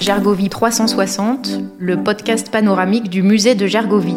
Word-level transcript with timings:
Gergovie 0.00 0.48
360, 0.48 1.60
le 1.78 2.02
podcast 2.02 2.50
panoramique 2.50 3.08
du 3.10 3.22
musée 3.22 3.54
de 3.54 3.66
Gergovie. 3.66 4.16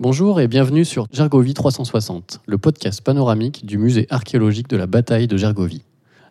Bonjour 0.00 0.40
et 0.40 0.48
bienvenue 0.48 0.84
sur 0.84 1.06
Gergovie 1.12 1.54
360, 1.54 2.40
le 2.46 2.58
podcast 2.58 3.00
panoramique 3.02 3.64
du 3.64 3.78
musée 3.78 4.06
archéologique 4.10 4.68
de 4.68 4.76
la 4.76 4.86
bataille 4.86 5.28
de 5.28 5.36
Gergovie. 5.36 5.84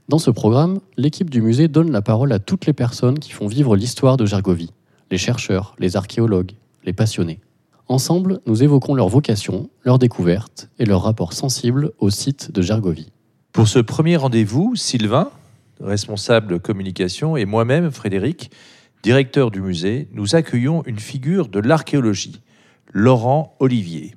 Dans 0.10 0.20
ce 0.20 0.32
programme, 0.32 0.82
l'équipe 0.98 1.30
du 1.30 1.42
musée 1.42 1.70
donne 1.70 1.90
la 1.90 2.02
parole 2.02 2.34
à 2.34 2.40
toutes 2.40 2.66
les 2.66 2.74
personnes 2.74 3.20
qui 3.20 3.32
font 3.32 3.48
vivre 3.48 3.78
l'histoire 3.78 4.18
de 4.18 4.26
Gergovie, 4.26 4.72
les 5.10 5.18
chercheurs, 5.18 5.76
les 5.80 5.96
archéologues, 5.96 6.52
les 6.84 6.92
passionnés. 6.92 7.40
Ensemble, 7.88 8.42
nous 8.46 8.64
évoquons 8.64 8.96
leur 8.96 9.08
vocation, 9.08 9.70
leurs 9.84 10.00
découvertes 10.00 10.70
et 10.78 10.86
leur 10.86 11.04
rapport 11.04 11.32
sensible 11.32 11.92
au 12.00 12.10
site 12.10 12.52
de 12.52 12.62
Gergovie. 12.62 13.14
Pour 13.54 13.70
ce 13.70 13.80
premier 13.80 14.18
rendez-vous, 14.18 14.76
Sylvain, 14.76 15.30
responsable 15.80 16.60
communication, 16.60 17.38
et 17.38 17.46
moi-même, 17.46 17.90
Frédéric, 17.90 18.52
directeur 19.04 19.52
du 19.52 19.62
musée, 19.62 20.10
nous 20.12 20.36
accueillons 20.36 20.84
une 20.86 21.00
figure 21.00 21.48
de 21.48 21.60
l'archéologie, 21.60 22.42
Laurent 22.92 23.56
Olivier. 23.60 24.16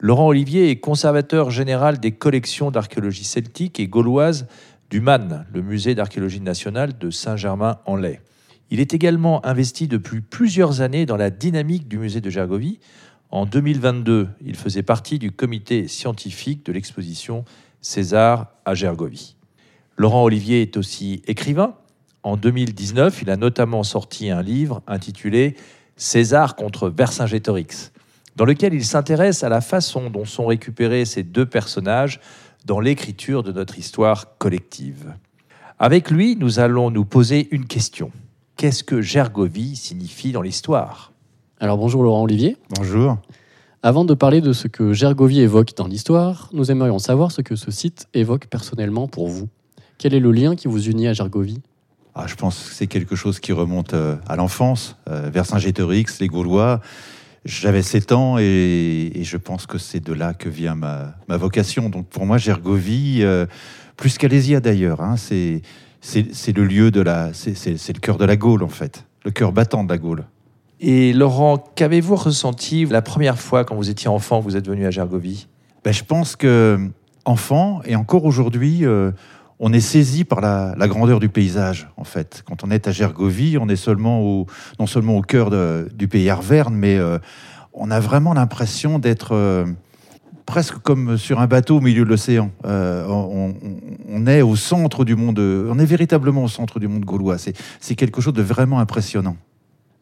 Laurent 0.00 0.28
Olivier 0.28 0.70
est 0.70 0.76
conservateur 0.76 1.50
général 1.50 1.98
des 1.98 2.12
collections 2.12 2.70
d'archéologie 2.70 3.24
celtique 3.24 3.80
et 3.80 3.88
gauloise 3.88 4.46
du 4.90 5.00
MAN, 5.00 5.44
le 5.52 5.62
musée 5.62 5.94
d'archéologie 5.94 6.40
nationale 6.40 6.96
de 6.98 7.10
Saint-Germain-en-Laye. 7.10 8.20
Il 8.70 8.80
est 8.80 8.94
également 8.94 9.44
investi 9.44 9.88
depuis 9.88 10.20
plusieurs 10.20 10.80
années 10.80 11.06
dans 11.06 11.16
la 11.16 11.30
dynamique 11.30 11.88
du 11.88 11.98
musée 11.98 12.20
de 12.20 12.30
Gergovie. 12.30 12.80
En 13.30 13.46
2022, 13.46 14.28
il 14.44 14.56
faisait 14.56 14.82
partie 14.82 15.18
du 15.18 15.32
comité 15.32 15.88
scientifique 15.88 16.64
de 16.64 16.72
l'exposition 16.72 17.44
César 17.80 18.48
à 18.64 18.74
Gergovie. 18.74 19.36
Laurent 19.96 20.24
Olivier 20.24 20.62
est 20.62 20.76
aussi 20.76 21.22
écrivain. 21.26 21.74
En 22.22 22.36
2019, 22.36 23.22
il 23.22 23.30
a 23.30 23.36
notamment 23.36 23.82
sorti 23.82 24.30
un 24.30 24.42
livre 24.42 24.82
intitulé 24.86 25.56
César 25.96 26.56
contre 26.56 26.88
Vercingétorix, 26.88 27.92
dans 28.36 28.44
lequel 28.44 28.74
il 28.74 28.84
s'intéresse 28.84 29.44
à 29.44 29.48
la 29.48 29.60
façon 29.60 30.10
dont 30.10 30.24
sont 30.24 30.46
récupérés 30.46 31.04
ces 31.04 31.22
deux 31.22 31.46
personnages 31.46 32.20
dans 32.64 32.80
l'écriture 32.80 33.42
de 33.42 33.52
notre 33.52 33.78
histoire 33.78 34.38
collective. 34.38 35.14
Avec 35.78 36.10
lui, 36.10 36.36
nous 36.36 36.60
allons 36.60 36.90
nous 36.90 37.04
poser 37.04 37.48
une 37.50 37.66
question. 37.66 38.10
Qu'est-ce 38.56 38.84
que 38.84 39.02
Gergovie 39.02 39.76
signifie 39.76 40.32
dans 40.32 40.42
l'histoire? 40.42 41.12
Alors 41.60 41.76
bonjour 41.76 42.02
Laurent 42.02 42.22
Olivier. 42.22 42.56
Bonjour. 42.76 43.18
Avant 43.82 44.04
de 44.04 44.14
parler 44.14 44.40
de 44.40 44.52
ce 44.52 44.66
que 44.66 44.92
Gergovie 44.92 45.40
évoque 45.40 45.76
dans 45.76 45.86
l'histoire, 45.86 46.48
nous 46.52 46.70
aimerions 46.70 46.98
savoir 46.98 47.32
ce 47.32 47.42
que 47.42 47.56
ce 47.56 47.70
site 47.70 48.06
évoque 48.14 48.46
personnellement 48.46 49.08
pour 49.08 49.28
vous. 49.28 49.48
Quel 49.98 50.14
est 50.14 50.20
le 50.20 50.32
lien 50.32 50.56
qui 50.56 50.68
vous 50.68 50.88
unit 50.88 51.06
à 51.06 51.12
Gergovie? 51.12 51.60
Ah, 52.14 52.26
Je 52.26 52.34
pense 52.34 52.56
que 52.56 52.74
c'est 52.74 52.86
quelque 52.86 53.16
chose 53.16 53.40
qui 53.40 53.52
remonte 53.52 53.92
euh, 53.92 54.16
à 54.26 54.36
l'enfance, 54.36 54.96
euh, 55.08 55.28
vers 55.30 55.44
Saint-Gétorix, 55.44 56.06
les 56.20 56.28
Gaulois. 56.28 56.80
J'avais 57.44 57.82
7 57.82 58.12
ans 58.12 58.38
et, 58.38 59.12
je 59.22 59.36
pense 59.36 59.66
que 59.66 59.76
c'est 59.76 60.00
de 60.00 60.14
là 60.14 60.32
que 60.32 60.48
vient 60.48 60.74
ma, 60.74 61.14
vocation. 61.28 61.90
Donc 61.90 62.06
pour 62.06 62.24
moi, 62.24 62.38
Gergovie, 62.38 63.18
euh, 63.22 63.46
plus 63.96 64.16
qu'Alésia 64.16 64.60
d'ailleurs, 64.60 65.02
hein, 65.02 65.16
c'est, 65.16 65.60
le 66.14 66.64
lieu 66.64 66.90
de 66.90 67.02
la, 67.02 67.32
c'est, 67.34 67.92
le 67.92 68.00
cœur 68.00 68.16
de 68.16 68.24
la 68.24 68.36
Gaule 68.36 68.62
en 68.62 68.68
fait, 68.68 69.04
le 69.24 69.30
cœur 69.30 69.52
battant 69.52 69.84
de 69.84 69.90
la 69.90 69.98
Gaule. 69.98 70.24
Et 70.80 71.12
Laurent, 71.12 71.62
qu'avez-vous 71.74 72.16
ressenti 72.16 72.86
la 72.86 73.02
première 73.02 73.38
fois 73.38 73.64
quand 73.64 73.76
vous 73.76 73.90
étiez 73.90 74.08
enfant, 74.08 74.40
vous 74.40 74.56
êtes 74.56 74.66
venu 74.66 74.86
à 74.86 74.90
Gergovie? 74.90 75.46
Ben, 75.84 75.92
Je 75.92 76.02
pense 76.02 76.36
que 76.36 76.78
enfant 77.26 77.80
et 77.84 77.94
encore 77.94 78.24
aujourd'hui, 78.24 78.84
on 79.60 79.72
est 79.72 79.80
saisi 79.80 80.24
par 80.24 80.40
la, 80.40 80.74
grandeur 80.88 81.20
du 81.20 81.28
paysage, 81.28 81.88
en 81.96 82.04
fait. 82.04 82.42
Quand 82.46 82.64
on 82.64 82.70
est 82.70 82.88
à 82.88 82.92
Gergovie, 82.92 83.56
on 83.58 83.68
est 83.68 83.88
non 83.88 84.86
seulement 84.86 85.16
au 85.16 85.22
cœur 85.22 85.50
du 85.92 86.08
pays 86.08 86.28
Arverne, 86.28 86.74
mais 86.74 86.96
euh, 86.96 87.18
on 87.72 87.90
a 87.90 88.00
vraiment 88.00 88.34
l'impression 88.34 88.98
d'être 88.98 89.32
euh, 89.32 89.64
presque 90.44 90.78
comme 90.78 91.16
sur 91.16 91.40
un 91.40 91.46
bateau 91.46 91.76
au 91.76 91.80
milieu 91.80 92.04
de 92.04 92.08
l'océan. 92.08 92.50
Euh, 92.66 93.06
on, 93.08 94.26
est 94.26 94.42
au 94.42 94.56
centre 94.56 95.04
du 95.04 95.16
monde, 95.16 95.38
on 95.38 95.78
est 95.78 95.84
véritablement 95.84 96.44
au 96.44 96.48
centre 96.48 96.80
du 96.80 96.88
monde 96.88 97.04
gaulois. 97.04 97.36
C'est 97.38 97.94
quelque 97.94 98.20
chose 98.20 98.34
de 98.34 98.42
vraiment 98.42 98.80
impressionnant. 98.80 99.36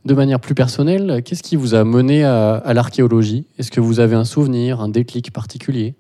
De 0.05 0.15
manière 0.15 0.41
plus 0.41 0.55
personnelle, 0.55 1.23
qu'est-ce 1.25 1.43
qui 1.43 1.57
vous 1.57 1.75
a 1.75 1.85
mené 1.85 2.25
à 2.25 2.75
l'archéologie? 2.75 3.47
Est-ce 3.59 3.71
que 3.71 3.81
vous 3.81 4.01
avez 4.01 4.17
un 4.17 4.25
souvenir, 4.25 4.81
un 4.81 4.89
déclic 4.89 5.33
particulier? 5.33 5.95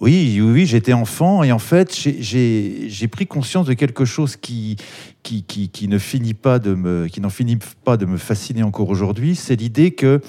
Oui, 0.00 0.40
oui, 0.40 0.64
j'étais 0.64 0.92
enfant 0.92 1.42
et 1.42 1.50
en 1.50 1.58
fait, 1.58 1.92
j'ai 1.92 3.08
pris 3.10 3.26
conscience 3.26 3.66
de 3.66 3.74
quelque 3.74 4.04
chose 4.04 4.36
qui, 4.36 4.76
qui, 5.24 5.42
qui, 5.42 5.88
ne 5.88 5.98
finit 5.98 6.34
pas 6.34 6.60
de 6.60 6.74
me, 6.74 7.08
qui 7.08 7.20
n'en 7.20 7.30
finit 7.30 7.58
pas 7.84 7.96
de 7.96 8.06
me 8.06 8.16
fasciner 8.16 8.62
encore 8.62 8.90
aujourd'hui. 8.90 9.34
C'est 9.34 9.56
l'idée 9.56 9.90
que 9.90 10.20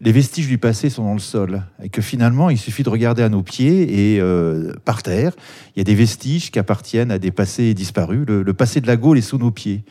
les 0.00 0.10
vestiges 0.10 0.48
du 0.48 0.58
passé 0.58 0.90
sont 0.90 1.04
dans 1.04 1.12
le 1.12 1.20
sol 1.20 1.62
et 1.80 1.90
que 1.90 2.02
finalement, 2.02 2.50
il 2.50 2.58
suffit 2.58 2.82
de 2.82 2.88
regarder 2.88 3.22
à 3.22 3.28
nos 3.28 3.42
pieds 3.42 4.14
et 4.14 4.20
euh, 4.20 4.72
par 4.84 5.04
terre, 5.04 5.32
il 5.74 5.78
y 5.78 5.80
a 5.80 5.84
des 5.84 5.94
vestiges 5.94 6.50
qui 6.50 6.58
appartiennent 6.58 7.12
à 7.12 7.18
des 7.18 7.30
passés 7.30 7.72
disparus. 7.72 8.26
Le, 8.26 8.52
passé 8.52 8.80
de 8.80 8.88
la 8.88 8.96
Gaule 8.96 9.18
est 9.18 9.22
sous 9.22 9.38
nos 9.38 9.52
pieds. 9.52 9.84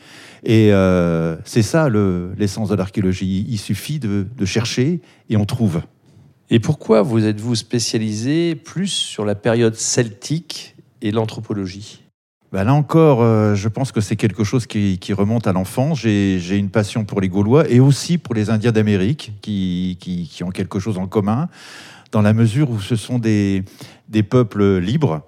Et 0.44 0.72
euh, 0.74 1.36
c'est 1.46 1.62
ça 1.62 1.88
l'essence 1.88 2.68
de 2.68 2.74
l'archéologie. 2.74 3.46
Il 3.48 3.58
suffit 3.58 3.98
de, 3.98 4.26
de 4.36 4.44
chercher 4.44 5.00
et 5.30 5.38
on 5.38 5.46
trouve. 5.46 5.80
Et 6.50 6.60
pourquoi 6.60 7.02
vous 7.02 7.24
êtes-vous 7.24 7.54
spécialisé 7.54 8.54
plus 8.54 8.88
sur 8.88 9.24
la 9.24 9.34
période 9.34 9.74
celtique 9.74 10.76
et 11.00 11.10
l'anthropologie? 11.10 12.02
Bah 12.52 12.62
là 12.62 12.74
encore, 12.74 13.22
euh, 13.22 13.54
je 13.54 13.68
pense 13.68 13.90
que 13.90 14.00
c'est 14.00 14.14
quelque 14.14 14.44
chose 14.44 14.66
qui, 14.66 15.12
remonte 15.12 15.46
à 15.46 15.52
l'enfance. 15.52 15.98
J'ai 15.98 16.56
une 16.56 16.70
passion 16.70 17.04
pour 17.04 17.20
les 17.20 17.28
Gaulois 17.28 17.68
et 17.68 17.80
aussi 17.80 18.18
pour 18.18 18.34
les 18.34 18.50
Indiens 18.50 18.70
d'Amérique, 18.70 19.32
qui, 19.42 20.40
ont 20.42 20.50
quelque 20.50 20.78
chose 20.78 20.98
en 20.98 21.08
commun, 21.08 21.48
dans 22.12 22.22
la 22.22 22.32
mesure 22.32 22.70
où 22.70 22.80
ce 22.80 22.94
sont 22.94 23.18
des 23.18 23.64
peuples 24.28 24.78
libres, 24.78 25.22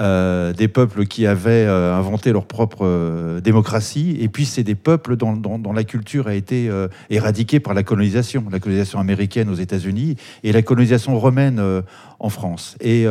euh, 0.00 0.54
des 0.54 0.68
peuples 0.68 1.04
qui 1.04 1.26
avaient 1.26 1.66
euh, 1.66 1.94
inventé 1.94 2.32
leur 2.32 2.46
propre 2.46 2.86
euh, 2.86 3.42
démocratie, 3.42 4.16
et 4.20 4.28
puis 4.30 4.46
c'est 4.46 4.62
des 4.62 4.74
peuples 4.74 5.16
dont, 5.16 5.60
la 5.74 5.84
culture 5.84 6.28
a 6.28 6.34
été 6.34 6.70
éradiquée 7.10 7.60
par 7.60 7.74
la 7.74 7.82
colonisation, 7.82 8.44
la 8.50 8.58
colonisation 8.58 8.98
américaine 9.00 9.50
aux 9.50 9.54
États-Unis 9.54 10.16
et 10.44 10.52
la 10.52 10.62
colonisation 10.62 11.18
romaine 11.18 11.62
en 12.18 12.28
France. 12.28 12.76
Et 12.80 13.06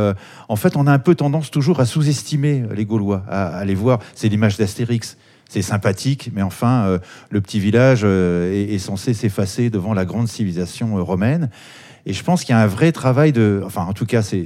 en 0.47 0.55
fait, 0.55 0.75
on 0.77 0.85
a 0.85 0.91
un 0.91 0.99
peu 0.99 1.15
tendance 1.15 1.49
toujours 1.49 1.79
à 1.79 1.85
sous-estimer 1.85 2.63
les 2.73 2.85
Gaulois, 2.85 3.23
à, 3.27 3.65
les 3.65 3.73
voir. 3.73 3.99
C'est 4.13 4.29
l'image 4.29 4.57
d'Astérix 4.57 5.17
c'est 5.49 5.61
sympathique, 5.61 6.29
mais 6.33 6.43
enfin, 6.43 6.99
le 7.29 7.41
petit 7.41 7.59
village 7.59 8.03
est, 8.03 8.77
censé 8.77 9.13
s'effacer 9.13 9.69
devant 9.69 9.93
la 9.93 10.05
grande 10.05 10.27
civilisation 10.27 11.03
romaine. 11.03 11.49
Et 12.05 12.13
je 12.13 12.23
pense 12.23 12.43
qu'il 12.43 12.53
y 12.53 12.57
a 12.57 12.61
un 12.61 12.67
vrai 12.67 12.91
travail 12.91 13.31
de, 13.31 13.61
enfin, 13.65 13.83
en 13.83 13.93
tout 13.93 14.05
cas, 14.05 14.21
c'est 14.21 14.45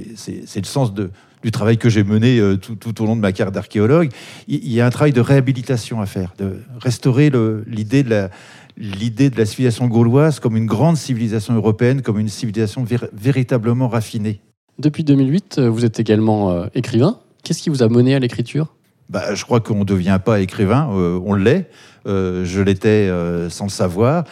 le 0.56 0.64
sens 0.64 0.94
de, 0.94 1.10
du 1.46 1.52
travail 1.52 1.78
que 1.78 1.88
j'ai 1.88 2.02
mené 2.02 2.40
euh, 2.40 2.56
tout, 2.56 3.02
au 3.02 3.06
long 3.06 3.14
de 3.14 3.20
ma 3.20 3.30
carrière 3.30 3.52
d'archéologue, 3.52 4.10
il 4.48 4.72
y 4.72 4.80
a 4.80 4.86
un 4.86 4.90
travail 4.90 5.12
de 5.12 5.20
réhabilitation 5.20 6.00
à 6.00 6.06
faire, 6.06 6.34
de 6.38 6.58
restaurer 6.80 7.30
l'idée 7.68 8.02
de 8.02 8.10
la 8.10 8.30
l'idée 8.76 9.30
de 9.30 9.38
la 9.38 9.46
civilisation 9.46 9.86
gauloise 9.86 10.38
comme 10.38 10.54
une 10.56 10.66
grande 10.66 10.98
civilisation 10.98 11.54
européenne, 11.54 12.02
comme 12.02 12.18
une 12.18 12.28
civilisation 12.28 12.84
véritablement 13.12 13.88
raffinée. 13.88 14.40
Depuis 14.78 15.02
2008, 15.04 15.56
euh, 15.58 15.70
vous 15.70 15.86
êtes 15.86 16.00
également 16.00 16.50
euh, 16.50 16.66
écrivain. 16.74 17.20
Qu'est-ce 17.44 17.62
qui 17.62 17.70
vous 17.70 17.84
a 17.84 17.88
mené 17.88 18.16
à 18.16 18.18
l'écriture? 18.18 18.74
Bah, 19.08 19.34
Je 19.34 19.44
crois 19.44 19.60
qu'on 19.60 19.78
ne 19.78 19.84
devient 19.84 20.18
pas 20.22 20.40
écrivain, 20.40 20.88
on 20.88 21.34
l'est. 21.34 21.70
je 22.06 22.60
l'étais 22.60 23.08
sans 23.50 23.66
le 23.66 23.70
savoir 23.70 24.24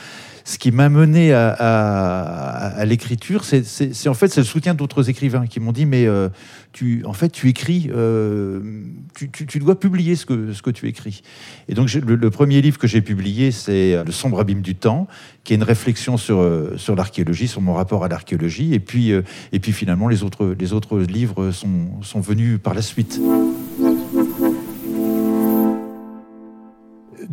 ce 0.45 0.59
qui 0.59 0.73
m'a 0.73 0.91
mené 0.91 1.33
à, 1.33 2.85
l'écriture, 2.85 3.45
c'est 3.45 4.09
en 4.09 4.15
fait 4.15 4.37
le 4.37 4.45
soutien 4.45 4.75
d'autres 4.75 5.09
écrivains 5.09 5.47
qui 5.47 5.59
m'ont 5.59 5.73
dit 5.73 5.87
mais 5.87 6.07
euh, 6.07 6.29
tu 6.73 7.03
en 7.07 7.15
fait 7.15 7.31
tu 7.31 7.49
écris, 7.49 7.91
euh, 7.95 8.61
tu, 9.15 9.59
dois 9.59 9.81
publier 9.81 10.17
ce 10.17 10.27
que 10.27 10.71
tu 10.71 10.87
écris. 10.87 11.23
Et 11.69 11.75
donc 11.75 11.91
le, 11.95 12.31
premier 12.31 12.61
livre 12.61 12.79
que 12.79 12.87
j'ai 12.87 13.01
publié 13.01 13.53
c'est 13.53 14.05
Le 14.05 14.13
sombre 14.13 14.39
abîme 14.39 14.61
du 14.61 14.75
temps, 14.75 15.09
qui 15.45 15.55
est 15.55 15.57
une 15.57 15.63
réflexion 15.63 16.19
sur 16.19 16.41
euh, 16.41 16.77
l'archéologie, 16.95 17.49
sur 17.49 17.63
mon 17.63 17.73
rapport 17.73 18.05
à 18.05 18.09
l'archéologie. 18.09 18.75
Et 18.75 18.81
puis 18.81 19.23
finalement 19.73 20.09
les 20.09 20.23
autres 20.23 20.55
livres 21.09 21.53
sont 21.53 22.21
venus 22.21 22.61
par 22.63 22.75
la 22.75 22.83
suite. 22.83 23.19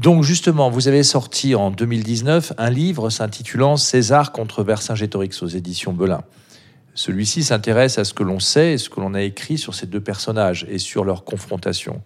Donc 0.02 0.24
justement, 0.24 0.72
vous 0.72 0.88
avez 0.88 1.04
sorti 1.04 1.54
en 1.54 1.70
2019 1.70 2.54
un 2.58 2.70
livre 2.72 3.12
s'intitulant 3.12 3.78
César 3.78 4.32
contre 4.32 4.64
Vercingétorix 4.64 5.44
aux 5.44 5.48
éditions 5.48 5.94
Belin. 5.94 6.24
Celui-ci 6.96 7.44
s'intéresse 7.44 8.00
à 8.00 8.04
ce 8.04 8.16
que 8.16 8.24
l'on 8.24 8.40
sait 8.40 8.74
et 8.74 8.78
ce 8.80 8.90
que 8.90 9.00
l'on 9.00 9.14
a 9.14 9.22
écrit 9.22 9.60
sur 9.60 9.76
ces 9.76 9.86
deux 9.86 10.02
personnages 10.02 10.66
et 10.72 10.80
sur 10.80 11.06
leur 11.06 11.24
confrontation, 11.24 12.02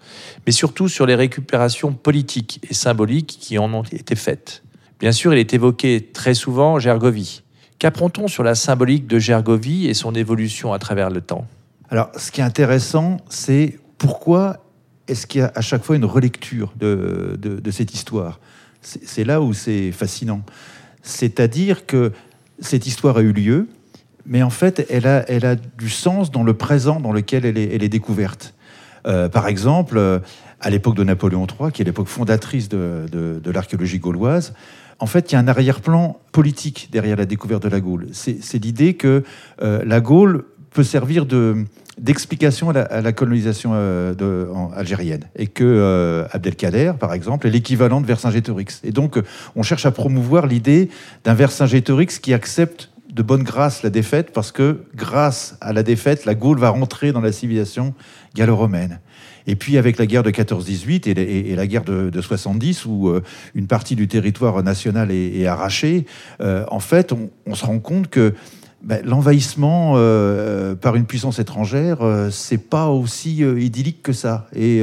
mais 0.46 0.52
surtout 0.52 0.90
sur 0.90 1.06
les 1.06 1.16
récupérations 1.16 1.94
politiques 1.94 2.60
et 2.70 2.74
symboliques 2.74 3.38
qui 3.40 3.58
en 3.58 3.74
ont 3.74 3.84
été 3.84 4.18
faites. 4.18 4.62
Bien 5.00 5.14
sûr, 5.14 5.34
il 5.34 5.40
est 5.40 5.54
évoqué 5.54 6.10
très 6.12 6.34
souvent 6.34 6.80
Gergovie. 6.80 7.44
Qu'apprend-on 7.80 8.28
sur 8.28 8.44
la 8.44 8.56
symbolique 8.56 9.08
de 9.08 9.20
Gergovie 9.20 9.88
et 9.88 9.94
son 9.94 10.16
évolution 10.16 10.74
à 10.74 10.80
travers 10.80 11.10
le 11.10 11.22
temps? 11.22 11.48
Alors, 11.90 12.10
ce 12.18 12.32
qui 12.32 12.42
est 12.42 12.44
intéressant, 12.44 13.18
c'est 13.30 13.80
pourquoi 13.98 14.65
est-ce 15.08 15.28
qu'il 15.28 15.42
y 15.42 15.44
a 15.44 15.52
à 15.56 15.62
chaque 15.62 15.84
fois 15.84 15.96
une 15.96 16.06
relecture 16.06 16.74
de, 16.78 17.38
de, 17.40 17.72
cette 17.72 17.94
histoire? 17.94 18.40
C'est 18.82 19.24
là 19.24 19.42
où 19.42 19.54
c'est 19.54 19.92
fascinant. 19.92 20.42
C'est-à-dire 21.02 21.86
que 21.86 22.12
cette 22.60 22.88
histoire 22.88 23.18
a 23.18 23.22
eu 23.22 23.32
lieu, 23.32 23.68
mais 24.26 24.42
en 24.42 24.50
fait, 24.50 24.86
elle 24.90 25.08
a, 25.08 25.30
elle 25.30 25.46
a 25.46 25.56
du 25.56 25.90
sens 25.90 26.32
dans 26.32 26.44
le 26.44 26.54
présent 26.54 27.00
dans 27.00 27.12
lequel 27.12 27.46
elle 27.46 27.58
est, 27.58 27.76
elle 27.76 27.84
est 27.84 27.90
découverte. 27.90 28.54
Euh, 29.06 29.30
par 29.30 29.48
exemple, 29.48 29.98
euh, 29.98 30.20
à 30.60 30.70
l'époque 30.70 30.96
de 30.96 31.04
Napoléon 31.04 31.46
III, 31.46 31.72
qui 31.72 31.82
est 31.84 31.86
l'époque 31.86 32.08
fondatrice 32.08 32.70
de, 32.70 33.06
de, 33.12 33.52
l'archéologie 33.52 34.00
gauloise, 34.00 34.54
en 35.00 35.06
fait, 35.06 35.32
il 35.32 35.36
y 35.36 35.38
a 35.38 35.40
un 35.40 35.48
arrière-plan 35.48 36.20
politique 36.32 36.90
derrière 36.92 37.18
la 37.18 37.26
découverte 37.26 37.64
de 37.64 37.70
la 37.70 37.80
Gaule. 37.80 38.08
C'est 38.14 38.64
l'idée 38.64 38.96
que 38.96 39.24
euh, 39.62 39.84
la 39.86 40.00
Gaule 40.00 40.46
peut 40.72 40.84
servir 40.84 41.26
de, 41.26 41.66
d'explication 41.98 42.70
à, 42.72 43.02
la 43.02 43.12
colonisation 43.14 43.72
de, 43.74 44.48
algérienne 44.76 45.24
et 45.36 45.48
que 45.48 46.26
Abdelkader, 46.32 46.94
par 47.00 47.14
exemple, 47.14 47.48
est 47.48 47.52
l'équivalent 47.52 48.02
de 48.02 48.06
Vercingétorix. 48.06 48.82
Et 48.84 48.92
donc, 48.92 49.18
on 49.56 49.64
cherche 49.64 49.86
à 49.86 49.92
promouvoir 49.92 50.46
l'idée 50.48 50.90
d'un 51.24 51.34
Vercingétorix 51.34 52.20
qui 52.20 52.34
accepte 52.34 52.90
de 53.16 53.24
bonne 53.24 53.44
grâce 53.44 53.82
la 53.82 53.90
défaite, 53.90 54.32
parce 54.34 54.52
que 54.52 54.84
grâce 54.94 55.58
à 55.62 55.72
la 55.72 55.84
défaite, 55.84 56.26
la 56.26 56.36
Gaule 56.36 56.60
va 56.60 56.70
rentrer 56.70 57.14
dans 57.14 57.22
la 57.22 57.32
civilisation 57.32 57.94
gallo-romaine. 58.36 59.00
Et 59.48 59.56
puis 59.56 59.78
avec 59.78 59.98
la 59.98 60.06
guerre 60.06 60.24
de 60.24 60.32
14-18 60.32 61.08
et, 61.08 61.56
la 61.56 61.68
guerre 61.68 61.84
de, 61.84 62.22
70, 62.22 62.86
où 62.86 63.10
euh, 63.10 63.24
une 63.54 63.68
partie 63.68 63.96
du 63.96 64.08
territoire 64.08 64.62
national 64.64 65.12
est, 65.12 65.46
arrachée, 65.46 66.06
euh, 66.42 66.66
en 66.70 66.80
fait, 66.80 67.14
on, 67.46 67.56
se 67.56 67.66
rend 67.66 67.80
compte 67.80 68.10
que 68.10 68.34
ben, 68.86 69.06
l'envahissement 69.06 69.94
euh, 69.96 70.76
par 70.76 70.96
une 70.96 71.06
puissance 71.06 71.40
étrangère, 71.40 71.98
c'est 72.32 72.70
pas 72.70 72.88
aussi 72.88 73.40
idyllique 73.40 74.02
que 74.02 74.14
ça. 74.14 74.48
Et 74.56 74.82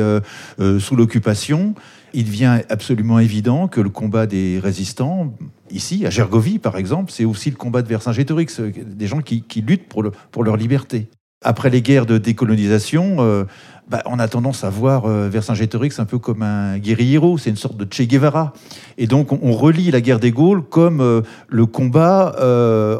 sous 0.78 0.96
l'occupation, 0.96 1.74
il 2.12 2.24
devient 2.24 2.60
absolument 2.68 3.18
évident 3.18 3.68
que 3.68 3.80
le 3.80 3.90
combat 3.90 4.26
des 4.26 4.58
résistants, 4.62 5.32
ici, 5.70 6.04
à 6.04 6.10
Gergovie 6.10 6.58
par 6.58 6.76
exemple, 6.76 7.10
c'est 7.10 7.24
aussi 7.24 7.50
le 7.50 7.56
combat 7.56 7.82
de 7.82 7.88
Vercingétorix, 7.88 8.60
des 8.60 9.06
gens 9.06 9.20
qui, 9.20 9.44
luttent 9.66 9.88
pour, 9.88 10.04
pour 10.30 10.44
leur 10.44 10.56
liberté. 10.56 11.08
Après 11.44 11.70
les 11.70 11.82
guerres 11.82 12.06
de 12.06 12.18
décolonisation, 12.18 13.16
euh, 13.18 13.44
bah, 13.88 14.02
on 14.06 14.18
a 14.18 14.28
tendance 14.28 14.64
à 14.64 14.70
voir 14.70 15.06
euh, 15.06 15.28
Vercingétorix 15.28 15.98
un 15.98 16.04
peu 16.04 16.18
comme 16.18 16.42
un 16.42 16.78
guerriero, 16.78 17.36
c'est 17.36 17.50
une 17.50 17.56
sorte 17.56 17.76
de 17.76 17.86
Che 17.92 18.02
Guevara. 18.02 18.52
Et 18.96 19.06
donc 19.06 19.32
on, 19.32 19.52
relie 19.52 19.90
la 19.90 20.00
guerre 20.00 20.20
des 20.20 20.30
Gaules 20.30 20.62
comme 20.62 21.00
euh, 21.00 21.22
le 21.48 21.66
combat 21.66 22.34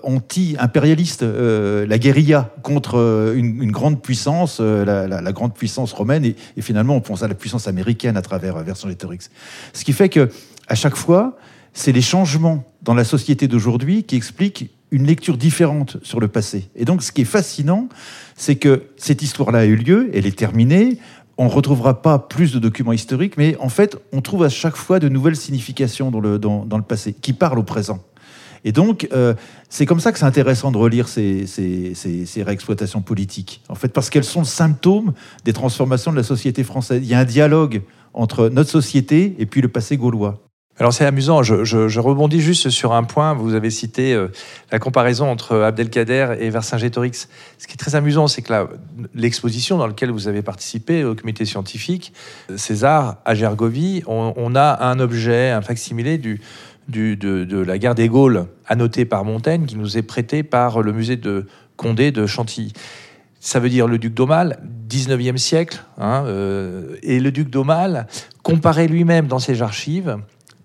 anti-impérialiste, 0.02 1.23
la 1.23 1.99
guérilla 1.99 2.50
contre 2.62 3.32
une, 3.34 3.70
grande 3.70 4.02
puissance, 4.02 4.61
la, 4.61 5.32
grande 5.32 5.55
puissance 5.55 5.93
romaine, 5.93 6.25
et, 6.25 6.37
et, 6.56 6.62
finalement 6.62 6.96
on 6.96 7.00
pense 7.00 7.23
à 7.23 7.29
la 7.29 7.34
puissance 7.34 7.69
américaine 7.69 8.17
à 8.17 8.23
travers 8.23 8.58
Vercingétorix. 8.58 9.31
Ce 9.73 9.84
qui 9.84 9.93
fait 9.93 10.08
que 10.08 10.29
à 10.69 10.75
chaque 10.75 10.96
fois, 10.96 11.37
c'est 11.73 11.93
les 11.93 12.02
changements 12.02 12.64
dans 12.82 12.94
la 12.94 13.05
société 13.05 13.49
d'aujourd'hui 13.49 14.05
qui 14.05 14.17
expliquent 14.17 14.70
une 14.93 15.06
lecture 15.06 15.37
différente 15.37 15.97
sur 16.03 16.21
le 16.21 16.29
passé. 16.29 16.69
Et 16.77 16.85
donc, 16.85 17.03
ce 17.03 17.11
qui 17.11 17.23
est 17.23 17.25
fascinant, 17.25 17.89
c'est 18.37 18.56
que 18.56 18.85
cette 18.97 19.23
histoire-là 19.23 19.61
a 19.61 19.65
eu 19.65 19.75
lieu, 19.75 20.11
elle 20.15 20.27
est 20.27 20.37
terminée. 20.39 20.99
On 21.39 21.47
ne 21.47 21.50
retrouvera 21.50 22.03
pas 22.03 22.19
plus 22.19 22.53
de 22.53 22.59
documents 22.59 22.93
historiques, 22.93 23.37
mais 23.39 23.56
en 23.59 23.71
fait, 23.71 23.97
on 24.12 24.21
trouve 24.21 24.44
à 24.44 24.50
chaque 24.50 24.77
fois 24.77 25.00
de 25.00 25.09
nouvelles 25.09 25.35
significations 25.35 26.11
dans 26.11 26.21
le, 26.21 26.39
dans, 26.39 26.77
le 26.77 26.83
passé, 26.83 27.15
qui 27.15 27.33
parlent 27.33 27.59
au 27.59 27.65
présent. 27.65 28.00
Et 28.65 28.71
donc, 28.71 29.09
euh, 29.12 29.35
c'est 29.71 29.87
comme 29.87 29.99
ça 29.99 30.12
que 30.12 30.19
c'est 30.19 30.27
intéressant 30.27 30.71
de 30.71 30.77
relire 30.77 31.09
ces, 31.09 31.47
ces, 31.47 31.94
ces, 31.94 32.43
réexploitations 32.44 33.00
politiques, 33.00 33.62
en 33.69 33.75
fait, 33.75 33.89
parce 33.89 34.09
qu'elles 34.09 34.23
sont 34.23 34.41
le 34.41 34.47
symptôme 34.47 35.15
des 35.44 35.53
transformations 35.53 36.12
de 36.12 36.17
la 36.17 36.23
société 36.23 36.62
française. 36.62 37.00
Il 37.03 37.09
y 37.09 37.15
a 37.15 37.19
un 37.19 37.25
dialogue 37.25 37.83
entre 38.15 38.50
notre 38.50 38.71
société 38.71 39.35
et 39.39 39.47
puis 39.47 39.62
le 39.62 39.69
passé 39.69 39.97
gaulois. 39.97 40.52
Alors 40.82 40.93
c'est 40.93 41.06
amusant, 41.06 41.44
je, 41.44 42.00
rebondis 42.00 42.40
juste 42.40 42.69
sur 42.69 42.93
un 42.93 43.05
point, 43.05 43.34
vous 43.34 43.55
avez 43.55 43.70
cité 43.70 44.14
euh, 44.14 44.32
la 44.73 44.81
comparaison 44.81 45.31
entre 45.31 45.58
Abdelkader 45.58 46.34
et 46.40 46.50
Vercingétorix. 46.50 47.29
Ce 47.58 47.69
qui 47.69 47.75
est 47.75 47.76
très 47.76 47.94
amusant, 47.94 48.26
c'est 48.26 48.43
que 48.43 48.52
l'exposition 49.14 49.79
dans 49.79 49.87
laquelle 49.87 50.11
vous 50.11 50.26
avez 50.26 50.43
participé 50.43 51.05
au 51.05 51.14
comité 51.14 51.44
scientifique, 51.44 52.12
César 52.56 53.19
à 53.25 53.37
Gergovie, 53.37 54.02
on, 54.08 54.56
a 54.56 54.84
un 54.84 54.99
objet, 54.99 55.50
un 55.50 55.62
facsimilé 55.62 56.19
du, 56.19 56.40
de, 56.88 57.58
la 57.64 57.79
guerre 57.79 57.94
des 57.94 58.08
Gaules, 58.08 58.46
annoté 58.67 59.05
par 59.05 59.25
Montaigne, 59.25 59.67
qui 59.67 59.76
nous 59.76 59.96
est 59.96 60.02
prêté 60.02 60.43
par 60.43 60.82
le 60.82 60.93
musée 60.93 61.17
de 61.17 61.46
Condé 61.76 62.11
de 62.11 62.26
Chantilly. 62.26 62.73
Ça 63.38 63.61
veut 63.61 63.69
dire 63.69 63.87
le 63.87 63.99
duc 63.99 64.14
d'Aumale, 64.14 64.58
19e 64.90 65.37
siècle, 65.37 65.84
hein, 65.99 66.25
euh, 66.26 66.96
et 67.05 67.20
le 67.20 67.31
duc 67.31 67.50
d'Aumale 67.50 68.08
comparait 68.43 68.88
lui-même 68.88 69.29
dans 69.29 69.38
ses 69.38 69.62
archives 69.62 70.08
euh, 70.08 70.17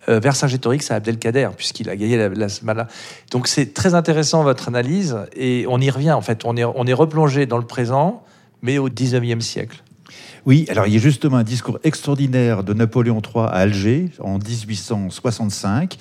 Vercingétorix 0.07 0.89
à 0.89 0.95
Abdelkader, 0.95 1.49
puisqu'il 1.55 1.89
a 1.89 1.95
gagné 1.95 2.17
la, 2.17 2.29
la 2.73 2.87
Donc 3.31 3.47
c'est 3.47 3.73
très 3.73 3.93
intéressant 3.93 4.43
votre 4.43 4.67
analyse, 4.67 5.17
et 5.35 5.65
on 5.67 5.79
y 5.79 5.89
revient 5.89 6.13
en 6.13 6.21
fait. 6.21 6.45
On 6.45 6.55
est, 6.55 6.63
on 6.63 6.85
est 6.85 6.93
replongé 6.93 7.45
dans 7.45 7.57
le 7.57 7.65
présent, 7.65 8.23
mais 8.61 8.77
au 8.77 8.89
19e 8.89 9.41
siècle. 9.41 9.83
Oui, 10.45 10.65
alors 10.69 10.87
il 10.87 10.93
y 10.93 10.95
a 10.95 10.99
justement 10.99 11.35
un 11.35 11.43
discours 11.43 11.77
extraordinaire 11.83 12.63
de 12.63 12.73
Napoléon 12.73 13.21
III 13.21 13.43
à 13.43 13.47
Alger 13.47 14.09
en 14.19 14.37
1865 14.37 15.97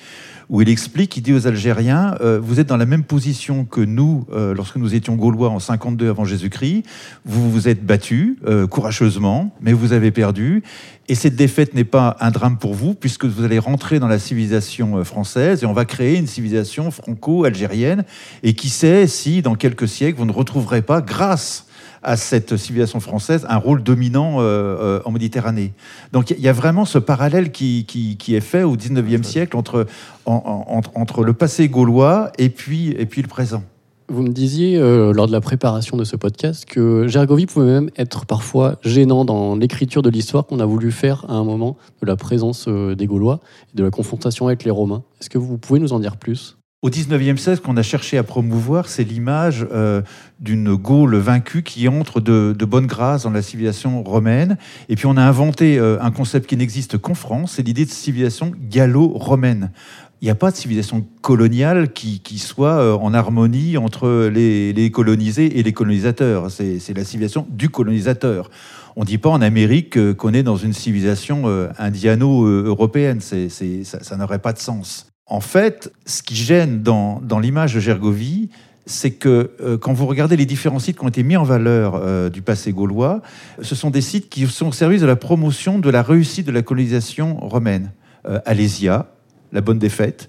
où 0.49 0.63
il 0.63 0.69
explique, 0.69 1.17
il 1.17 1.23
dit 1.23 1.33
aux 1.33 1.47
Algériens, 1.47 2.15
euh, 2.21 2.39
vous 2.41 2.61
êtes 2.61 2.69
dans 2.69 2.77
la 2.77 2.87
même 2.87 3.03
position 3.03 3.65
que 3.65 3.81
nous 3.81 4.27
euh, 4.33 4.55
lorsque 4.55 4.77
nous 4.77 4.95
étions 4.95 5.17
Gaulois 5.17 5.51
en 5.51 5.59
52 5.59 6.09
avant 6.09 6.25
Jésus-Christ, 6.25 6.85
vous 7.25 7.51
vous 7.51 7.69
êtes 7.69 7.85
battus 7.85 8.37
euh, 8.47 8.67
courageusement, 8.67 9.55
mais 9.61 9.73
vous 9.73 9.93
avez 9.93 10.11
perdu, 10.11 10.63
et 11.09 11.15
cette 11.15 11.37
défaite 11.37 11.75
n'est 11.75 11.85
pas 11.85 12.17
un 12.21 12.31
drame 12.31 12.59
pour 12.59 12.75
vous, 12.75 12.95
puisque 12.95 13.25
vous 13.25 13.45
allez 13.45 13.59
rentrer 13.59 13.99
dans 13.99 14.09
la 14.09 14.19
civilisation 14.19 15.05
française, 15.05 15.63
et 15.63 15.67
on 15.67 15.73
va 15.73 15.85
créer 15.85 16.17
une 16.17 16.27
civilisation 16.27 16.91
franco-algérienne, 16.91 18.05
et 18.43 18.55
qui 18.55 18.69
sait 18.69 19.07
si 19.07 19.43
dans 19.43 19.55
quelques 19.55 19.89
siècles 19.89 20.19
vous 20.19 20.27
ne 20.27 20.33
retrouverez 20.33 20.83
pas, 20.83 21.01
grâce 21.01 21.66
à 22.07 22.17
cette 22.17 22.57
civilisation 22.57 23.01
française 23.01 23.45
un 23.51 23.57
rôle 23.57 23.83
dominant 23.83 24.41
euh, 24.41 24.45
euh, 24.45 25.01
en 25.05 25.11
Méditerranée. 25.11 25.73
Donc 26.13 26.31
il 26.31 26.41
y 26.41 26.49
a 26.49 26.53
vraiment 26.53 26.85
ce 26.85 26.99
parallèle 26.99 27.51
qui, 27.51 27.85
qui, 27.85 28.35
est 28.35 28.41
fait 28.41 28.63
au 28.63 28.77
19e 28.77 29.25
siècle 29.25 29.57
entre, 29.57 29.87
entre, 30.25 31.25
le 31.25 31.33
passé 31.33 31.69
gaulois 31.69 32.31
et 32.39 32.49
puis, 32.49 32.91
et 32.93 33.07
puis 33.07 33.23
le 33.23 33.29
présent. 33.29 33.65
Vous 34.09 34.23
me 34.23 34.29
disiez 34.29 34.77
euh, 34.77 35.13
lors 35.13 35.27
de 35.27 35.33
la 35.33 35.41
préparation 35.41 35.97
de 35.97 36.05
ce 36.05 36.15
podcast 36.15 36.65
que 36.65 37.09
Gergovie 37.09 37.47
pouvait 37.47 37.67
même 37.67 37.91
être 37.97 38.25
parfois 38.25 38.77
gênant 38.85 39.25
dans 39.25 39.57
l'écriture 39.57 40.03
de 40.03 40.11
l'histoire 40.11 40.47
qu'on 40.47 40.61
a 40.61 40.65
voulu 40.65 40.93
faire 40.93 41.25
à 41.29 41.35
un 41.35 41.45
moment 41.45 41.77
de 42.03 42.07
la 42.07 42.15
présence 42.15 42.69
des 42.69 43.07
Gaulois 43.07 43.41
et 43.75 43.77
de 43.77 43.83
la 43.83 43.91
confrontation 43.91 44.47
avec 44.47 44.63
les 44.63 44.71
Romains. 44.71 45.03
Est-ce 45.21 45.29
que 45.29 45.39
vous 45.39 45.59
pouvez 45.59 45.81
nous 45.81 45.93
en 45.93 45.99
dire 45.99 46.19
plus? 46.19 46.57
Au 46.87 46.89
19e 46.89 47.37
siècle, 47.37 47.57
ce 47.57 47.61
qu'on 47.61 47.77
a 47.77 47.83
cherché 47.83 48.17
à 48.17 48.23
promouvoir, 48.23 48.87
c'est 48.87 49.03
l'image 49.03 49.67
euh, 49.73 50.03
d'une 50.39 50.77
Gaule 50.77 51.17
vaincue 51.17 51.65
qui 51.65 51.89
entre 51.89 52.21
de, 52.21 52.55
bonne 52.65 52.87
grâce 52.87 53.25
dans 53.25 53.31
la 53.31 53.43
civilisation 53.43 54.05
romaine. 54.05 54.57
Et 54.89 54.95
puis 54.95 55.07
on 55.07 55.17
a 55.17 55.23
inventé 55.23 55.81
euh, 55.81 55.99
un 56.01 56.13
concept 56.13 56.49
qui 56.49 56.57
n'existe 56.57 56.97
qu'en 56.97 57.15
France, 57.15 57.55
c'est 57.57 57.65
l'idée 57.65 57.85
de 57.85 57.91
civilisation 57.91 58.53
gallo-romaine. 58.71 59.73
Il 60.21 60.27
n'y 60.27 60.31
a 60.31 60.37
pas 60.37 60.53
de 60.53 60.57
civilisation 60.57 61.05
coloniale 61.23 61.93
qui, 61.93 62.39
soit 62.39 62.79
euh, 62.79 62.95
en 62.95 63.13
harmonie 63.15 63.79
entre 63.79 64.29
les, 64.29 64.91
colonisés 64.93 65.59
et 65.59 65.65
les 65.65 65.73
colonisateurs. 65.73 66.53
C'est 66.53 66.97
la 66.97 67.05
civilisation 67.05 67.49
du 67.51 67.69
colonisateur. 67.69 68.49
On 68.95 69.01
ne 69.01 69.07
dit 69.07 69.19
pas 69.19 69.31
en 69.31 69.43
Amérique 69.43 69.99
qu'on 70.15 70.33
est 70.33 70.45
dans 70.45 70.57
une 70.57 70.73
civilisation 70.73 71.47
indiano-européenne. 71.79 73.21
ça 73.21 74.17
n'aurait 74.17 74.39
pas 74.39 74.53
de 74.53 74.59
sens. 74.61 75.09
En 75.27 75.41
fait, 75.41 75.93
ce 76.07 76.23
qui 76.23 76.37
gêne 76.37 76.83
dans, 76.83 77.21
l'image 77.41 77.75
de 77.75 77.81
Gergovie, 77.81 78.49
c'est 78.87 79.11
que 79.11 79.51
euh, 79.61 79.77
quand 79.77 79.93
vous 79.93 80.07
regardez 80.07 80.37
les 80.37 80.47
différents 80.47 80.79
sites 80.79 80.99
qui 80.99 81.05
ont 81.05 81.09
été 81.09 81.25
mis 81.25 81.37
en 81.37 81.43
valeur 81.43 81.97
euh, 81.97 82.31
du 82.31 82.43
passé 82.43 82.73
gaulois, 82.73 83.23
ce 83.61 83.75
sont 83.75 83.91
des 83.91 84.01
sites 84.01 84.29
qui 84.29 84.47
sont 84.47 84.69
au 84.69 84.73
service 84.73 85.01
de 85.01 85.07
la 85.07 85.17
promotion 85.17 85.81
de 85.81 85.91
la 85.91 86.03
réussite 86.03 86.47
de 86.47 86.53
la 86.53 86.63
colonisation 86.63 87.39
romaine. 87.41 87.91
Euh, 88.29 88.39
Alésia, 88.47 89.09
la 89.53 89.61
bonne 89.61 89.79
défaite, 89.79 90.29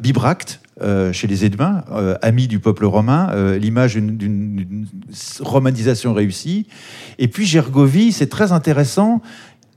Bibracte, 0.00 0.60
chez 1.12 1.26
les 1.26 1.44
Édouins, 1.44 1.84
amis 2.22 2.48
du 2.48 2.60
peuple 2.60 2.86
romain, 2.86 3.56
l'image 3.58 3.96
d'une 3.96 4.86
romanisation 5.40 6.14
réussie. 6.14 6.66
Et 7.18 7.28
puis 7.28 7.44
Gergovie, 7.44 8.12
c'est 8.12 8.28
très 8.28 8.52
intéressant 8.52 9.20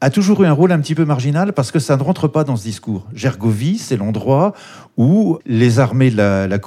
a 0.02 0.10
toujours 0.10 0.42
eu 0.44 0.46
un 0.46 0.54
rôle 0.54 0.72
un 0.72 0.80
petit 0.80 0.96
peu 0.96 1.04
marginal 1.04 1.52
parce 1.54 1.72
que 1.72 1.80
ça 1.80 1.98
ne 1.98 2.04
rentre 2.04 2.28
pas 2.28 2.44
dans 2.44 2.56
ce 2.56 2.64
discours. 2.64 3.06
Gergovie, 3.14 3.78
c'est 3.78 3.98
l'endroit 3.98 4.54
où 4.98 5.40
les 5.46 5.80
armées 5.80 6.10
de 6.10 6.18
la, 6.18 6.60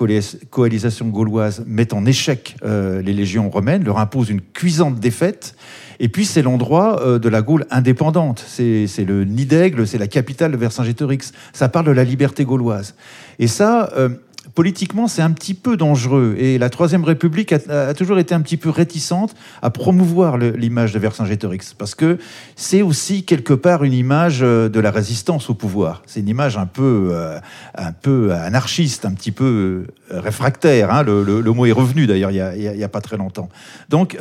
coalisation 0.50 1.08
gauloise 1.08 1.64
mettent 1.66 1.94
en 1.94 2.04
échec 2.04 2.56
euh, 2.62 3.00
les 3.00 3.12
légions 3.12 3.48
romaines, 3.48 3.84
leur 3.84 3.98
imposent 3.98 4.30
une 4.30 4.42
cuisante 4.42 5.00
défaite. 5.00 5.54
Et 5.98 6.08
puis 6.08 6.26
c'est 6.26 6.42
l'endroit 6.42 7.00
euh, 7.02 7.18
de 7.18 7.28
la 7.28 7.40
Gaule 7.40 7.64
indépendante. 7.70 8.44
C'est 8.46 8.86
le 9.06 9.24
nid 9.24 9.46
d'aigle, 9.46 9.86
c'est 9.86 9.98
la 9.98 10.08
capitale 10.08 10.52
de 10.52 10.56
Vercingétorix. 10.58 11.32
Ça 11.52 11.68
parle 11.68 11.86
de 11.86 11.92
la 11.92 12.04
liberté 12.04 12.44
gauloise. 12.44 12.94
Et 13.38 13.46
ça, 13.46 13.90
euh, 13.96 14.10
politiquement, 14.54 15.08
c'est 15.08 15.22
un 15.22 15.30
petit 15.30 15.54
peu 15.54 15.76
dangereux. 15.76 16.34
Et 16.38 16.58
la 16.58 16.70
Troisième 16.70 17.04
République 17.04 17.52
a, 17.52 17.94
toujours 17.94 18.18
été 18.18 18.34
un 18.34 18.40
petit 18.40 18.56
peu 18.56 18.70
réticente 18.70 19.34
à 19.62 19.70
promouvoir 19.70 20.38
l'image 20.38 20.92
de 20.92 20.98
Vercingétorix, 20.98 21.74
parce 21.76 21.94
que 21.94 22.18
c'est 22.56 22.82
aussi 22.82 23.24
quelque 23.24 23.54
part 23.54 23.84
une 23.84 23.92
image 23.92 24.40
euh, 24.42 24.68
de 24.68 24.80
la 24.80 24.90
résistance 24.90 25.50
au 25.50 25.54
pouvoir. 25.54 26.02
C'est 26.06 26.20
une 26.20 26.28
image 26.28 26.56
un 26.56 26.66
peu, 26.66 27.10
euh, 27.12 27.38
un 27.74 27.92
peu 27.92 28.32
anarchiste, 28.32 29.04
un 29.04 29.12
petit 29.12 29.32
peu 29.32 29.84
euh, 30.12 30.20
réfractaire. 30.20 30.92
Hein. 30.92 31.02
Le, 31.02 31.42
mot 31.52 31.66
est 31.66 31.72
revenu 31.72 32.06
d'ailleurs 32.06 32.30
il 32.30 32.76
n'y 32.76 32.84
a, 32.84 32.88
pas 32.88 33.00
très 33.00 33.16
longtemps. 33.16 33.48
Donc, 33.90 34.16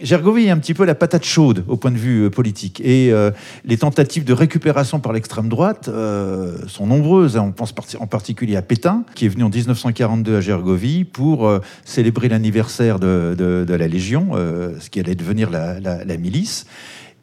Gergovie 0.00 0.46
est 0.46 0.50
un 0.50 0.58
petit 0.58 0.74
peu 0.74 0.84
la 0.84 0.94
patate 0.94 1.24
chaude 1.24 1.64
au 1.68 1.76
point 1.76 1.92
de 1.92 1.96
vue 1.96 2.24
euh, 2.24 2.30
politique. 2.30 2.80
Et 2.80 3.12
euh, 3.12 3.30
les 3.64 3.78
tentatives 3.78 4.24
de 4.24 4.32
récupération 4.32 4.98
par 4.98 5.12
l'extrême 5.12 5.48
droite 5.48 5.88
euh, 5.88 6.56
sont 6.66 6.86
nombreuses. 6.86 7.36
On 7.36 7.52
pense 7.52 7.72
en 8.00 8.06
particulier 8.06 8.56
à 8.56 8.62
Pétain, 8.62 9.04
qui 9.14 9.26
est 9.26 9.28
venu 9.28 9.44
en 9.44 9.50
1942 9.50 10.36
à 10.36 10.40
Gergovie 10.40 11.04
pour 11.04 11.50
célébrer 11.84 12.28
l'anniversaire 12.28 12.98
de, 12.98 13.66
la 13.68 13.88
Légion, 13.88 14.30
ce 14.34 14.90
qui 14.90 15.00
allait 15.00 15.14
devenir 15.14 15.50
la 15.50 16.16
milice. 16.16 16.66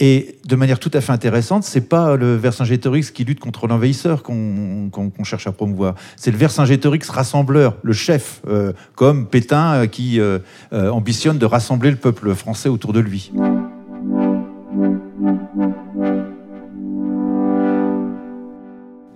Et 0.03 0.39
de 0.47 0.55
manière 0.55 0.79
tout 0.79 0.89
à 0.95 0.99
fait 0.99 1.11
intéressante, 1.11 1.63
c'est 1.63 1.87
pas 1.87 2.15
le 2.15 2.35
Vercingétorix 2.35 3.11
qui 3.11 3.23
lutte 3.23 3.39
contre 3.39 3.67
l'envahisseur 3.67 4.23
qu'on 4.23 5.23
cherche 5.23 5.45
à 5.45 5.51
promouvoir. 5.51 5.93
C'est 6.15 6.31
le 6.31 6.37
Vercingétorix 6.37 7.07
rassembleur, 7.07 7.77
le 7.83 7.93
chef, 7.93 8.41
euh, 8.47 8.73
comme 8.95 9.27
Pétain 9.27 9.73
euh, 9.73 9.85
qui 9.85 10.19
euh, 10.19 10.39
ambitionne 10.71 11.37
de 11.37 11.45
rassembler 11.45 11.91
le 11.91 11.97
peuple 11.97 12.33
français 12.33 12.67
autour 12.67 12.93
de 12.93 12.99
lui. 12.99 13.31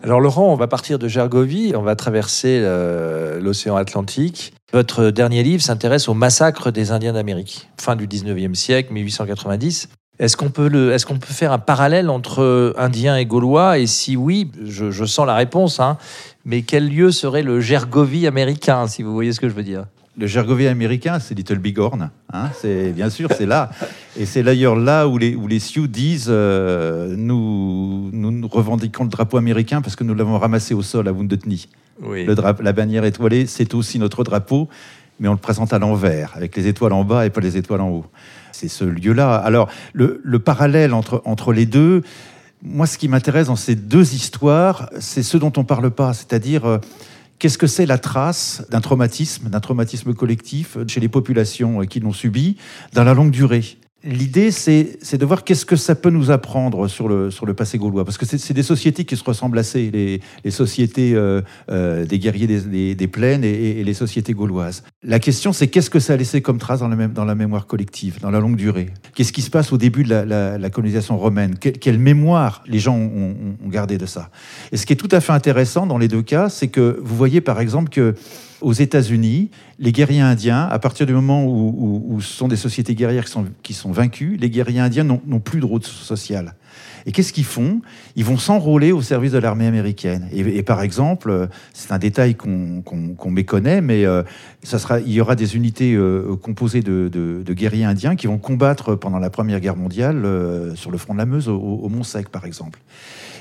Alors 0.04 0.20
Laurent, 0.22 0.54
on 0.54 0.56
va 0.56 0.68
partir 0.68 1.00
de 1.00 1.08
Gergovie, 1.08 1.74
on 1.76 1.82
va 1.82 1.96
traverser 1.96 2.62
l'océan 3.42 3.76
Atlantique. 3.76 4.54
Votre 4.72 5.10
dernier 5.10 5.42
livre 5.42 5.64
s'intéresse 5.64 6.08
au 6.08 6.14
massacre 6.14 6.70
des 6.70 6.92
Indiens 6.92 7.14
d'Amérique, 7.14 7.72
fin 7.82 7.96
du 7.96 8.06
19e 8.06 8.54
siècle, 8.54 8.94
1890. 8.94 9.90
Est-ce 10.18 10.38
qu'on 10.38 10.50
peut, 10.50 10.94
est 10.94 11.08
peut 11.08 11.34
faire 11.34 11.52
un 11.52 11.60
parallèle 11.60 12.10
entre 12.10 12.74
Indiens 12.78 13.18
et 13.18 13.26
Gaulois? 13.26 13.80
Et 13.80 13.88
si 13.88 14.16
oui, 14.16 14.50
je, 14.64 15.06
sens 15.06 15.28
la 15.28 15.36
réponse, 15.36 15.80
hein, 15.80 15.98
mais 16.46 16.62
quel 16.62 16.90
lieu 16.90 17.12
serait 17.12 17.44
le 17.44 17.60
Gergovie 17.60 18.26
américain, 18.26 18.88
si 18.88 19.04
vous 19.04 19.14
voyez 19.14 19.34
ce 19.34 19.42
que 19.42 19.50
je 19.50 19.54
veux 19.54 19.64
dire? 19.64 19.86
Le 20.18 20.28
Gergovie 20.28 20.68
américain, 20.68 21.20
c'est 21.20 21.36
Little 21.36 21.60
Bighorn. 21.60 22.10
Hein, 22.32 22.50
c'est 22.62 22.94
bien 22.94 23.10
sûr, 23.10 23.30
c'est 23.38 23.46
là, 23.46 23.70
et 24.18 24.26
c'est 24.26 24.44
d'ailleurs 24.44 24.78
là 24.78 25.10
où 25.10 25.18
les, 25.18 25.36
où 25.36 25.48
les 25.48 25.60
Sioux 25.60 25.88
disent 25.88 26.28
euh, 26.30 27.14
nous, 27.18 28.10
nous, 28.14 28.48
revendiquons 28.48 29.04
le 29.04 29.10
drapeau 29.10 29.36
américain 29.36 29.82
parce 29.82 29.98
que 29.98 30.06
nous 30.06 30.16
l'avons 30.16 30.40
ramassé 30.40 30.74
au 30.74 30.82
sol 30.82 31.10
à 31.10 31.12
Wounded 31.12 31.42
Knee. 31.46 31.68
Le 32.02 32.36
la 32.62 32.74
bannière 32.74 33.04
étoilée, 33.04 33.46
c'est 33.46 33.74
aussi 33.74 34.00
notre 34.00 34.24
drapeau, 34.24 34.70
mais 35.20 35.28
on 35.28 35.34
le 35.34 35.38
présente 35.38 35.74
à 35.74 35.80
l'envers, 35.80 36.34
avec 36.36 36.56
les 36.56 36.68
étoiles 36.68 36.94
en 36.94 37.04
bas 37.04 37.26
et 37.26 37.30
pas 37.30 37.42
les 37.42 37.58
étoiles 37.58 37.82
en 37.82 37.90
haut 37.90 38.06
c'est 38.56 38.68
ce 38.68 38.86
lieu-là. 38.86 39.36
Alors, 39.36 39.70
le, 39.94 40.38
parallèle 40.40 40.94
entre, 40.94 41.22
entre 41.26 41.54
les 41.54 41.66
deux, 41.66 42.02
moi, 42.64 42.88
ce 42.88 42.98
qui 42.98 43.08
m'intéresse 43.08 43.48
dans 43.48 43.56
ces 43.56 43.76
deux 43.76 44.14
histoires, 44.14 44.90
c'est 45.00 45.24
ce 45.24 45.38
dont 45.38 45.52
on 45.58 45.62
ne 45.62 45.66
parle 45.66 45.92
pas, 45.92 46.14
c'est-à-dire 46.14 46.66
euh, 46.66 46.78
qu'est-ce 47.38 47.58
que 47.58 47.68
c'est 47.68 47.86
la 47.86 47.98
trace 47.98 48.66
d'un 48.72 48.82
traumatisme, 48.82 49.50
d'un 49.50 49.60
traumatisme 49.60 50.14
collectif 50.14 50.78
chez 50.88 51.00
les 51.00 51.10
populations 51.10 51.82
qui 51.82 52.00
l'ont 52.00 52.14
subi 52.14 52.58
dans 52.94 53.04
la 53.04 53.14
longue 53.14 53.32
durée 53.32 53.78
l'idée, 54.06 54.52
c'est 54.52 55.18
de 55.18 55.26
voir 55.26 55.44
qu'est-ce 55.44 55.66
que 55.66 55.76
ça 55.76 55.96
peut 55.96 56.10
nous 56.10 56.32
apprendre 56.32 56.88
sur 56.88 57.08
le, 57.08 57.32
sur 57.32 57.46
le 57.46 57.54
passé 57.54 57.78
gaulois. 57.78 58.06
Parce 58.06 58.18
que 58.18 58.26
c'est 58.26 58.54
des 58.54 58.64
sociétés 58.64 59.04
qui 59.04 59.18
se 59.18 59.24
ressemblent 59.24 59.58
assez, 59.58 59.90
les, 59.92 60.22
les 60.44 60.52
sociétés 60.52 61.14
euh, 61.16 61.42
euh, 61.70 62.06
des 62.06 62.20
guerriers 62.20 62.48
des, 62.48 62.96
des, 62.96 63.08
plaines 63.08 63.44
et, 63.44 63.84
les 63.84 63.94
sociétés 63.94 64.34
gauloises. 64.34 64.84
La 65.04 65.20
question, 65.20 65.54
c'est 65.54 65.68
qu'est-ce 65.68 65.90
que 65.90 66.00
ça 66.00 66.14
a 66.14 66.16
laissé 66.18 66.42
comme 66.42 66.60
trace 66.60 66.80
dans 66.80 66.88
la, 66.88 66.96
même, 66.96 67.14
dans 67.14 67.26
la 67.26 67.36
mémoire 67.36 67.66
collective, 67.66 68.20
dans 68.22 68.32
la 68.32 68.40
longue 68.40 68.56
durée? 68.56 68.90
Qu'est-ce 69.16 69.34
qui 69.34 69.42
se 69.42 69.50
passe 69.50 69.74
au 69.74 69.78
début 69.78 70.04
de 70.04 70.10
la, 70.10 70.58
la, 70.58 70.70
colonisation 70.70 71.18
romaine? 71.18 71.56
Quelle, 71.58 72.00
mémoire 72.00 72.64
les 72.68 72.80
gens 72.80 72.96
ont, 72.96 73.36
ont 73.64 73.70
gardé 73.70 73.98
de 73.98 74.06
ça? 74.06 74.30
Et 74.72 74.78
ce 74.78 74.86
qui 74.86 74.94
est 74.94 74.98
tout 74.98 75.10
à 75.12 75.20
fait 75.20 75.34
intéressant 75.34 75.88
dans 75.88 75.98
les 75.98 76.08
deux 76.08 76.22
cas, 76.22 76.50
c'est 76.50 76.68
que 76.68 77.00
vous 77.02 77.16
voyez 77.16 77.42
par 77.42 77.60
exemple 77.60 77.90
que 77.90 78.16
aux 78.66 78.74
États-Unis, 78.74 79.52
les 79.78 79.92
guerriers 79.92 80.22
indiens, 80.22 80.64
à 80.64 80.80
partir 80.80 81.06
du 81.06 81.14
moment 81.14 81.46
où, 81.46 82.20
ce 82.20 82.34
sont 82.34 82.48
des 82.48 82.56
sociétés 82.56 82.96
guerrières 82.96 83.26
qui 83.26 83.32
sont, 83.32 83.46
qui 83.62 83.74
sont 83.74 83.92
vaincues, 83.92 84.38
les 84.38 84.50
guerriers 84.50 84.80
indiens 84.80 85.04
n'ont 85.04 85.40
plus 85.40 85.60
de 85.60 85.66
route 85.66 85.86
sociale. 85.86 86.56
Et 87.06 87.12
qu'est-ce 87.12 87.34
qu'ils 87.34 87.46
font? 87.46 87.82
Ils 88.16 88.26
vont 88.26 88.38
s'enrôler 88.38 88.92
au 88.92 89.02
service 89.02 89.32
de 89.32 89.38
l'armée 89.38 89.68
américaine. 89.68 90.28
Et, 90.32 90.64
par 90.64 90.82
exemple, 90.82 91.50
c'est 91.74 91.92
un 91.92 92.00
détail 92.00 92.36
qu'on 92.36 93.32
méconnaît, 93.32 93.82
mais 93.82 94.06
euh, 94.06 94.24
il 95.06 95.12
y 95.12 95.22
aura 95.22 95.36
des 95.36 95.56
unités 95.56 95.94
euh, 95.94 96.36
composées 96.42 96.82
de, 96.82 97.44
guerriers 97.50 97.86
indiens 97.86 98.16
qui 98.16 98.28
vont 98.28 98.38
combattre 98.38 98.96
pendant 98.96 99.20
la 99.20 99.30
Première 99.30 99.60
Guerre 99.60 99.78
mondiale 99.78 100.26
euh, 100.26 100.76
sur 100.76 100.92
le 100.92 100.98
front 100.98 101.14
de 101.14 101.20
la 101.20 101.26
Meuse, 101.26 101.48
au, 101.50 101.90
Mont-Sec, 101.90 102.30
par 102.30 102.46
exemple. 102.46 102.80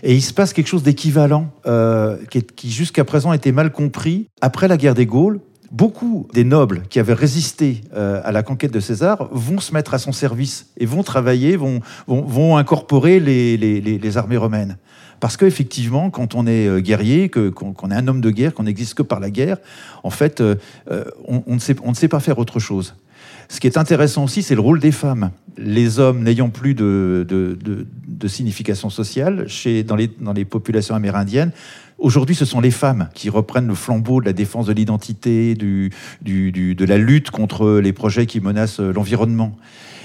Et 0.02 0.14
il 0.14 0.22
se 0.22 0.32
passe 0.32 0.52
quelque 0.52 0.66
chose 0.66 0.82
d'équivalent, 0.82 1.50
euh, 1.66 2.16
qui, 2.30 2.70
jusqu'à 2.70 3.04
présent 3.04 3.32
était 3.32 3.52
mal 3.52 3.72
compris. 3.72 4.26
Après 4.40 4.68
la 4.68 4.76
guerre 4.76 4.94
des 4.94 5.06
Gaules, 5.06 5.40
beaucoup 5.70 6.28
des 6.32 6.44
nobles 6.44 6.82
qui 6.88 6.98
avaient 6.98 7.14
résisté 7.14 7.82
euh, 7.94 8.20
à 8.24 8.32
la 8.32 8.42
conquête 8.42 8.72
de 8.72 8.80
César 8.80 9.28
vont 9.32 9.60
se 9.60 9.72
mettre 9.72 9.94
à 9.94 9.98
son 9.98 10.12
service 10.12 10.66
et 10.76 10.86
vont 10.86 11.02
travailler, 11.02 11.56
vont, 11.56 11.80
vont, 12.06 12.56
incorporer 12.56 13.20
les, 13.20 14.16
armées 14.16 14.36
romaines. 14.36 14.76
Parce 15.20 15.36
qu'effectivement, 15.36 16.10
quand 16.10 16.34
on 16.34 16.46
est 16.46 16.66
euh, 16.66 16.80
guerrier, 16.80 17.28
qu'on 17.28 17.90
est 17.90 17.94
un 17.94 18.08
homme 18.08 18.20
de 18.20 18.30
guerre, 18.30 18.54
qu'on 18.54 18.64
n'existe 18.64 18.94
que 18.94 19.02
par 19.02 19.20
la 19.20 19.30
guerre, 19.30 19.58
en 20.02 20.10
fait, 20.10 20.42
on, 21.26 21.54
ne 21.54 21.58
sait, 21.58 21.76
on 21.82 21.90
ne 21.90 21.96
sait 21.96 22.08
pas 22.08 22.20
faire 22.20 22.38
autre 22.38 22.58
chose. 22.58 22.94
Ce 23.48 23.60
qui 23.60 23.66
est 23.66 23.76
intéressant 23.76 24.24
aussi, 24.24 24.42
c'est 24.42 24.54
le 24.54 24.60
rôle 24.60 24.80
des 24.80 24.92
femmes. 24.92 25.30
Les 25.56 25.98
hommes 25.98 26.22
n'ayant 26.22 26.50
plus 26.50 26.74
de, 26.74 27.26
signification 28.26 28.90
sociale 28.90 29.46
chez, 29.48 29.82
dans, 29.82 29.96
les, 29.96 30.08
dans 30.08 30.32
les 30.32 30.44
populations 30.44 30.94
amérindiennes, 30.94 31.52
Aujourd'hui, 32.04 32.34
ce 32.34 32.44
sont 32.44 32.60
les 32.60 32.70
femmes 32.70 33.08
qui 33.14 33.30
reprennent 33.30 33.66
le 33.66 33.74
flambeau 33.74 34.20
de 34.20 34.26
la 34.26 34.34
défense 34.34 34.66
de 34.66 34.74
l'identité, 34.74 35.54
du, 35.54 35.90
de 36.20 36.84
la 36.84 36.98
lutte 36.98 37.30
contre 37.30 37.80
les 37.80 37.94
projets 37.94 38.26
qui 38.26 38.40
menacent 38.40 38.80
l'environnement. 38.80 39.56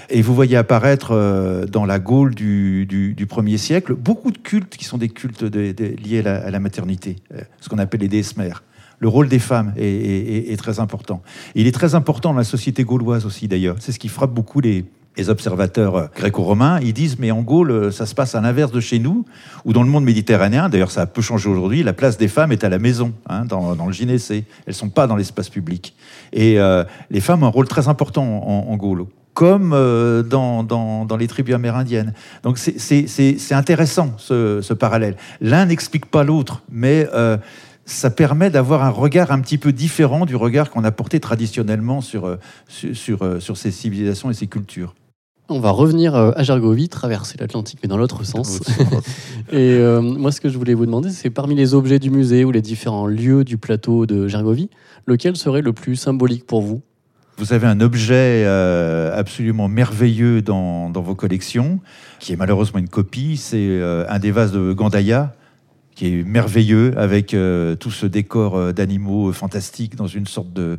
Et 0.09 0.21
vous 0.21 0.33
voyez 0.33 0.55
apparaître 0.55 1.11
euh, 1.11 1.65
dans 1.65 1.85
la 1.85 1.99
Gaule 1.99 2.33
du, 2.33 2.85
du, 2.85 3.25
premier 3.27 3.57
siècle 3.57 3.95
beaucoup 3.95 4.31
de 4.31 4.37
cultes 4.37 4.77
qui 4.77 4.85
sont 4.85 4.97
des 4.97 5.09
cultes 5.09 5.43
liés 5.43 6.25
à 6.25 6.49
la, 6.49 6.59
maternité, 6.61 7.17
euh, 7.33 7.41
ce 7.59 7.67
qu'on 7.67 7.79
appelle 7.79 7.99
les 7.99 8.07
déesses 8.07 8.37
mères 8.37 8.63
le 9.01 9.07
rôle 9.07 9.27
des 9.29 9.39
femmes 9.39 9.73
est, 9.77 10.57
très 10.57 10.81
important. 10.81 11.21
il 11.55 11.67
est 11.67 11.71
très 11.71 11.95
important 11.95 12.31
dans 12.31 12.37
la 12.37 12.43
société 12.43 12.83
gauloise 12.83 13.25
aussi, 13.25 13.47
d'ailleurs. 13.47 13.77
C'est 13.79 13.93
ce 13.93 13.99
qui 13.99 14.09
frappe 14.09 14.33
beaucoup 14.33 14.59
les, 14.59 14.83
observateurs 15.27 15.95
euh, 15.95 16.05
gréco-romains, 16.15 16.79
ils 16.81 16.93
disent 16.93 17.19
mais 17.19 17.31
en 17.31 17.41
Gaule, 17.41 17.71
euh, 17.71 17.91
ça 17.91 18.05
se 18.05 18.15
passe 18.15 18.35
à 18.35 18.41
l'inverse 18.41 18.71
de 18.71 18.79
chez 18.79 18.99
nous, 18.99 19.25
ou 19.65 19.73
dans 19.73 19.83
le 19.83 19.89
monde 19.89 20.05
méditerranéen, 20.05 20.69
d'ailleurs 20.69 20.91
ça 20.91 21.01
a 21.01 21.05
peu 21.05 21.21
changé 21.21 21.49
aujourd'hui, 21.49 21.83
la 21.83 21.91
place 21.91 22.17
des 22.17 22.29
femmes 22.29 22.53
est 22.53 22.63
à 22.63 22.69
la 22.69 22.79
maison, 22.79 23.11
hein, 23.27 23.43
dans, 23.43 23.75
le 23.85 23.91
gynécée. 23.91 24.45
Elles 24.65 24.73
ne 24.73 24.77
sont 24.77 24.89
pas 24.89 25.07
dans 25.07 25.17
l'espace 25.17 25.49
public. 25.49 25.93
Et 26.31 26.59
euh, 26.59 26.85
les 27.09 27.19
femmes 27.19 27.43
ont 27.43 27.47
un 27.47 27.49
rôle 27.49 27.67
très 27.67 27.89
important 27.89 28.23
en, 28.23 28.77
Gaule 28.77 29.05
comme 29.33 29.69
dans, 30.29 31.17
les 31.17 31.27
tribus 31.27 31.55
amérindiennes. 31.55 32.13
Donc 32.43 32.57
c'est 32.57 33.53
intéressant 33.53 34.13
ce, 34.17 34.73
parallèle. 34.73 35.15
L'un 35.41 35.65
n'explique 35.65 36.05
pas 36.05 36.23
l'autre, 36.23 36.61
mais 36.71 37.07
ça 37.89 38.11
permet 38.11 38.49
d'avoir 38.49 38.83
un 38.83 38.89
regard 38.89 39.31
un 39.31 39.39
petit 39.41 39.57
peu 39.57 39.71
différent 39.71 40.25
du 40.25 40.35
regard 40.35 40.69
qu'on 40.69 40.83
a 40.83 40.91
porté 40.91 41.19
traditionnellement 41.19 42.01
euh, 42.15 42.37
euh, 42.83 43.39
sur, 43.39 43.57
ces 43.57 43.71
civilisations 43.71 44.29
et 44.29 44.33
ces 44.33 44.47
cultures. 44.47 44.93
On 45.49 45.59
va 45.59 45.71
revenir 45.71 46.15
euh, 46.15 46.31
à 46.35 46.43
Gergovie, 46.43 46.89
traverser 46.89 47.37
l'Atlantique, 47.39 47.79
mais 47.81 47.89
dans 47.89 47.97
l'autre 47.97 48.23
sens. 48.23 48.59
et 49.51 49.79
moi, 49.99 50.31
ce 50.31 50.41
que 50.41 50.49
je 50.49 50.57
voulais 50.57 50.75
vous 50.75 50.85
demander, 50.85 51.09
c'est 51.09 51.29
parmi 51.29 51.55
les 51.55 51.73
objets 51.73 51.99
du 51.99 52.11
musée 52.11 52.45
ou 52.45 52.51
les 52.51 52.61
différents 52.61 53.07
lieux 53.07 53.43
du 53.43 53.57
plateau 53.57 54.05
de 54.05 54.27
Gergovie, 54.27 54.69
lequel 55.07 55.35
serait 55.35 55.61
le 55.61 55.73
plus 55.73 55.95
symbolique 55.95 56.45
pour 56.45 56.61
vous? 56.61 56.81
Vous 57.37 57.53
avez 57.53 57.67
un 57.67 57.79
objet 57.79 58.45
absolument 58.45 59.69
merveilleux 59.69 60.41
dans, 60.41 60.89
dans, 60.89 61.01
vos 61.01 61.15
collections, 61.15 61.79
qui 62.19 62.33
est 62.33 62.35
malheureusement 62.35 62.79
une 62.79 62.89
copie. 62.89 63.37
C'est 63.37 63.81
un 63.81 64.19
des 64.19 64.31
vases 64.31 64.51
de 64.51 64.73
Gandaya, 64.73 65.33
qui 65.99 66.19
est 66.19 66.23
merveilleux 66.23 66.93
avec 66.97 67.33
euh, 67.33 67.75
tout 67.75 67.91
ce 67.91 68.05
décor 68.05 68.55
euh, 68.55 68.71
d'animaux 68.71 69.33
fantastiques 69.33 69.97
dans 69.97 70.07
une 70.07 70.27
sorte 70.27 70.53
de 70.53 70.77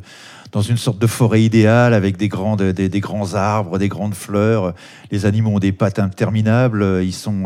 dans 0.51 0.63
une 0.63 0.77
sorte 0.77 0.97
de 0.97 1.05
forêt 1.05 1.43
idéale 1.43 1.93
avec 1.93 2.17
des, 2.17 2.27
des, 2.73 2.99
grands 2.99 3.35
arbres, 3.35 3.77
des 3.77 3.87
grandes 3.87 4.15
fleurs. 4.15 4.73
Les 5.09 5.25
animaux 5.25 5.51
ont 5.51 5.59
des 5.59 5.71
pattes 5.71 5.99
interminables, 5.99 6.99
ils 7.03 7.13
sont 7.13 7.45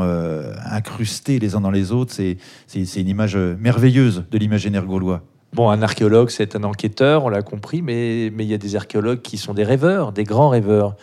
incrustés 0.66 1.38
les 1.38 1.54
uns 1.54 1.62
dans 1.62 1.70
les 1.70 1.92
autres. 1.92 2.12
C'est 2.16 3.00
une 3.00 3.08
image 3.08 3.38
merveilleuse 3.38 4.24
de 4.32 4.38
l'imaginaire 4.40 4.86
gaulois. 4.86 5.22
Bon, 5.54 5.70
un 5.70 5.84
archéologue, 5.84 6.32
c'est 6.32 6.56
un 6.56 6.64
enquêteur, 6.64 7.26
on 7.26 7.30
l'a 7.30 7.44
compris, 7.44 7.84
mais, 7.84 8.32
mais 8.36 8.44
il 8.44 8.50
y 8.50 8.56
a 8.56 8.58
des 8.58 8.76
archéologues 8.76 9.22
qui 9.22 9.38
sont 9.38 9.54
des 9.54 9.64
rêveurs, 9.64 10.12
des 10.12 10.24
grands 10.24 10.50
rêveurs. 10.50 10.96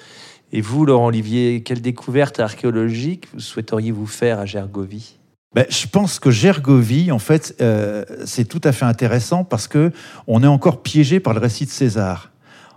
Et 0.51 0.61
vous, 0.61 0.85
Laurent 0.85 1.07
Olivier, 1.07 1.63
quelle 1.63 1.83
découverte 1.83 2.41
archéologique 2.41 3.29
vous 3.33 3.39
souhaiteriez 3.39 3.93
vous 3.93 4.09
faire 4.09 4.41
à 4.41 4.45
Gergovie? 4.45 5.21
Ben, 5.55 5.67
je 5.69 5.87
pense 5.87 6.19
que 6.19 6.31
Gergovie, 6.31 7.13
en 7.13 7.19
fait, 7.19 7.55
euh, 7.61 8.05
c'est 8.25 8.47
tout 8.47 8.61
à 8.65 8.73
fait 8.73 8.87
intéressant 8.87 9.45
parce 9.45 9.69
que 9.69 9.93
on 10.27 10.43
est 10.43 10.47
encore 10.47 10.83
piégé 10.83 11.21
par 11.21 11.35
le 11.35 11.41
récit 11.41 11.67
de 11.67 11.71
César. 11.71 12.31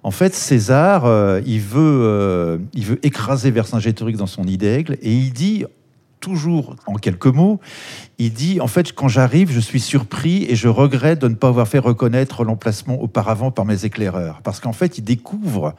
En 0.04 0.12
fait, 0.12 0.36
César, 0.36 1.06
euh, 1.06 1.42
il, 1.46 1.62
veut, 1.62 2.02
euh, 2.04 2.58
il 2.74 2.86
veut 2.86 3.00
écraser 3.04 3.50
Vercingétorix 3.50 4.18
dans 4.18 4.28
son 4.28 4.44
nid 4.44 4.58
d'aigle 4.58 4.98
et 5.02 5.12
il 5.12 5.32
dit 5.32 5.66
toujours 6.20 6.76
en 6.86 6.96
quelques 6.96 7.28
mots, 7.28 7.60
il 8.18 8.34
dit 8.34 8.62
en 8.62 8.68
fait 8.68 8.94
quand 8.94 9.08
j'arrive, 9.08 9.52
je 9.52 9.60
suis 9.60 9.80
surpris 9.80 10.46
et 10.50 10.56
je 10.56 10.68
regrette 10.68 11.20
de 11.20 11.28
ne 11.28 11.36
pas 11.36 11.50
avoir 11.50 11.68
fait 11.68 11.80
reconnaître 11.80 12.44
l'emplacement 12.44 13.02
auparavant 13.02 13.52
par 13.52 13.66
mes 13.66 13.86
éclaireurs, 13.86 14.42
parce 14.44 14.60
qu'en 14.60 14.74
fait 14.74 14.98
il 14.98 15.04
découvre 15.04 15.76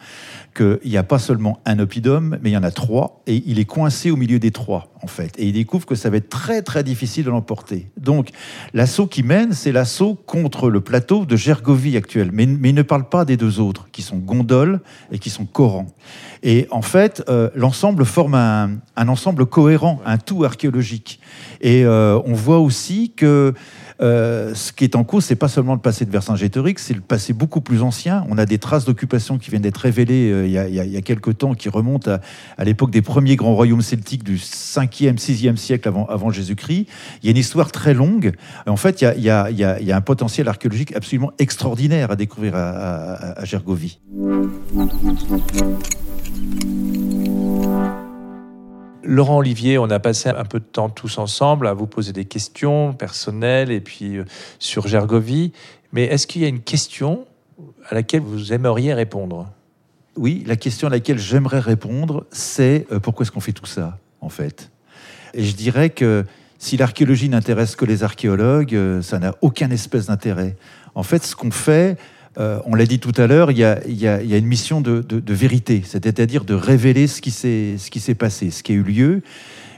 qu'il 0.54 0.78
n'y 0.86 0.96
a 0.96 1.02
pas 1.02 1.18
seulement 1.18 1.60
un 1.64 1.78
oppidum, 1.78 2.38
mais 2.42 2.50
il 2.50 2.52
y 2.52 2.56
en 2.56 2.62
a 2.62 2.70
trois 2.70 3.22
et 3.26 3.42
il 3.46 3.58
est 3.58 3.64
coincé 3.64 4.10
au 4.10 4.16
milieu 4.16 4.38
des 4.38 4.50
trois 4.50 4.88
en 5.02 5.06
fait, 5.06 5.32
et 5.38 5.46
il 5.46 5.52
découvre 5.52 5.86
que 5.86 5.94
ça 5.94 6.10
va 6.10 6.18
être 6.18 6.28
très 6.28 6.62
très 6.62 6.84
difficile 6.84 7.24
de 7.24 7.30
l'emporter. 7.30 7.90
Donc 7.96 8.30
l'assaut 8.74 9.06
qui 9.06 9.22
mène, 9.22 9.52
c'est 9.52 9.72
l'assaut 9.72 10.14
contre 10.14 10.68
le 10.68 10.80
plateau 10.80 11.24
de 11.24 11.36
Gergovie 11.36 11.96
actuel, 11.96 12.30
mais, 12.32 12.46
mais 12.46 12.70
il 12.70 12.74
ne 12.74 12.82
parle 12.82 13.08
pas 13.08 13.24
des 13.24 13.36
deux 13.36 13.60
autres 13.60 13.88
qui 13.92 14.02
sont 14.02 14.16
Gondol 14.16 14.80
et 15.10 15.18
qui 15.18 15.30
sont 15.30 15.44
Coran. 15.44 15.86
Et 16.42 16.66
en 16.70 16.82
fait, 16.82 17.24
euh, 17.28 17.50
l'ensemble 17.54 18.04
forme 18.04 18.34
un, 18.34 18.70
un, 18.96 19.08
ensemble 19.08 19.46
cohérent, 19.46 20.00
un 20.04 20.18
tout 20.18 20.44
archéologique. 20.44 21.20
Et 21.60 21.84
euh, 21.84 22.20
on 22.26 22.34
voit 22.34 22.58
aussi 22.58 23.12
que 23.16 23.54
euh, 24.02 24.54
ce 24.54 24.72
qui 24.72 24.84
est 24.84 24.96
en 24.96 25.04
cause, 25.04 25.24
c'est 25.24 25.36
pas 25.36 25.48
seulement 25.48 25.74
le 25.74 25.80
passé 25.80 26.04
de 26.04 26.10
Vercingétorix, 26.10 26.74
c'est 26.78 26.94
le 26.94 27.00
passé 27.00 27.32
beaucoup 27.32 27.60
plus 27.60 27.82
ancien. 27.82 28.26
On 28.28 28.36
a 28.36 28.44
des 28.44 28.58
traces 28.58 28.84
d'occupation 28.84 29.38
qui 29.38 29.50
viennent 29.50 29.62
d'être 29.62 29.78
révélées 29.78 30.30
euh, 30.30 30.46
il, 30.46 30.52
y 30.52 30.96
a, 30.96 31.02
quelques 31.02 31.38
temps, 31.38 31.54
qui 31.54 31.68
remontent 31.68 32.18
à, 32.58 32.64
l'époque 32.64 32.90
des 32.90 33.02
premiers 33.02 33.36
grands 33.36 33.54
royaumes 33.54 33.82
celtiques 33.82 34.24
du 34.24 34.36
5e, 34.36 35.18
6e 35.18 35.56
siècle 35.56 35.90
avant, 36.08 36.30
Jésus-Christ. 36.30 36.86
Il 37.22 37.26
y 37.26 37.28
a 37.28 37.30
une 37.30 37.36
histoire 37.36 37.70
très 37.72 37.94
longue. 37.94 38.32
En 38.66 38.76
fait, 38.76 39.00
il 39.00 39.22
y, 39.22 39.30
a, 39.30 39.96
un 39.96 40.00
potentiel 40.00 40.48
archéologique 40.48 40.94
absolument 40.94 41.32
extraordinaire 41.38 42.10
à 42.10 42.16
découvrir 42.16 42.54
à 42.56 43.44
Gergovie. 43.44 43.98
Laurent 49.06 49.38
Olivier, 49.38 49.78
on 49.78 49.88
a 49.90 50.00
passé 50.00 50.28
un 50.28 50.44
peu 50.44 50.58
de 50.58 50.64
temps 50.64 50.88
tous 50.88 51.18
ensemble 51.18 51.68
à 51.68 51.74
vous 51.74 51.86
poser 51.86 52.12
des 52.12 52.24
questions 52.24 52.92
personnelles 52.92 53.70
et 53.70 53.80
puis 53.80 54.16
euh, 54.16 54.24
sur 54.58 54.88
Gergovie. 54.88 55.52
Mais 55.92 56.04
est-ce 56.04 56.26
qu'il 56.26 56.42
y 56.42 56.44
a 56.44 56.48
une 56.48 56.60
question 56.60 57.24
à 57.88 57.94
laquelle 57.94 58.22
vous 58.22 58.52
aimeriez 58.52 58.92
répondre? 58.94 59.48
Oui, 60.16 60.42
la 60.46 60.56
question 60.56 60.88
à 60.88 60.90
laquelle 60.90 61.18
j'aimerais 61.18 61.60
répondre, 61.60 62.26
c'est 62.32 62.86
euh, 62.90 62.98
pourquoi 62.98 63.22
est-ce 63.22 63.30
qu'on 63.30 63.40
fait 63.40 63.52
tout 63.52 63.66
ça, 63.66 63.98
en 64.20 64.28
fait? 64.28 64.70
Et 65.34 65.44
je 65.44 65.54
dirais 65.54 65.90
que 65.90 66.24
si 66.58 66.76
l'archéologie 66.76 67.28
n'intéresse 67.28 67.76
que 67.76 67.84
les 67.84 68.02
archéologues, 68.02 68.74
euh, 68.74 69.02
ça 69.02 69.20
n'a 69.20 69.34
aucun 69.40 69.70
espèce 69.70 70.06
d'intérêt. 70.06 70.56
En 70.96 71.04
fait, 71.04 71.22
ce 71.22 71.36
qu'on 71.36 71.52
fait, 71.52 71.96
euh, 72.38 72.58
on 72.66 72.74
l'a 72.74 72.86
dit 72.86 72.98
tout 72.98 73.14
à 73.16 73.26
l'heure, 73.26 73.50
il, 73.50 73.58
y, 73.58 73.64
a, 73.64 73.78
une 73.86 74.46
mission 74.46 74.80
de, 74.80 75.32
vérité, 75.32 75.82
c'est-à-dire 75.84 76.44
de 76.44 76.54
révéler 76.54 77.06
ce 77.06 77.20
qui 77.20 77.30
s'est 77.30 78.14
passé, 78.14 78.50
ce 78.50 78.62
qui 78.62 78.72
a 78.72 78.74
eu 78.74 78.82
lieu. 78.82 79.22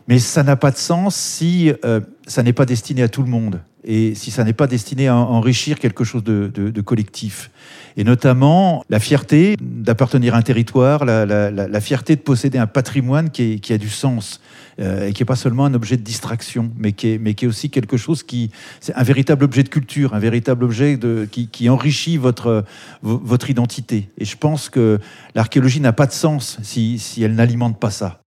Mais 0.08 0.18
ça 0.18 0.42
n'a 0.42 0.56
pas 0.56 0.70
de 0.70 0.76
sens 0.76 1.14
si 1.14 1.70
euh, 1.84 2.00
ça 2.26 2.42
n'est 2.42 2.54
pas 2.54 2.64
destiné 2.64 3.02
à 3.02 3.08
tout 3.08 3.22
le 3.22 3.28
monde 3.28 3.60
et 3.84 4.14
si 4.14 4.30
ça 4.30 4.42
n'est 4.42 4.54
pas 4.54 4.66
destiné 4.66 5.06
à 5.06 5.14
enrichir 5.16 5.78
quelque 5.78 6.02
chose 6.02 6.24
de, 6.24 6.80
collectif. 6.80 7.50
Et 7.96 8.04
notamment 8.04 8.84
la 8.90 9.00
fierté 9.00 9.56
d'appartenir 9.60 10.34
à 10.34 10.38
un 10.38 10.42
territoire, 10.42 11.04
la, 11.04 11.80
fierté 11.80 12.16
de 12.16 12.20
posséder 12.20 12.58
un 12.58 12.66
patrimoine 12.66 13.30
qui, 13.30 13.60
a 13.70 13.78
du 13.78 13.88
sens 13.88 14.40
et 14.78 15.12
qui 15.12 15.22
n'est 15.22 15.26
pas 15.26 15.36
seulement 15.36 15.64
un 15.64 15.74
objet 15.74 15.96
de 15.96 16.02
distraction, 16.02 16.70
mais 16.76 16.92
qui 16.92 17.08
est, 17.08 17.18
mais 17.18 17.34
qui 17.34 17.44
est 17.44 17.48
aussi 17.48 17.68
quelque 17.68 17.96
chose 17.96 18.22
qui... 18.22 18.50
C'est 18.80 18.94
un 18.94 19.02
véritable 19.02 19.44
objet 19.44 19.62
de 19.62 19.68
culture, 19.68 20.14
un 20.14 20.18
véritable 20.18 20.64
objet 20.64 20.98
qui, 21.30 21.48
qui 21.48 21.68
enrichit 21.68 22.16
votre, 22.16 22.64
votre 23.02 23.50
identité. 23.50 24.08
Et 24.18 24.24
je 24.24 24.36
pense 24.36 24.68
que 24.68 24.98
l'archéologie 25.34 25.80
n'a 25.80 25.92
pas 25.92 26.06
de 26.06 26.12
sens 26.12 26.58
si, 26.62 26.98
si 26.98 27.22
elle 27.22 27.34
n'alimente 27.34 27.78
pas 27.78 27.90
ça. 27.90 28.20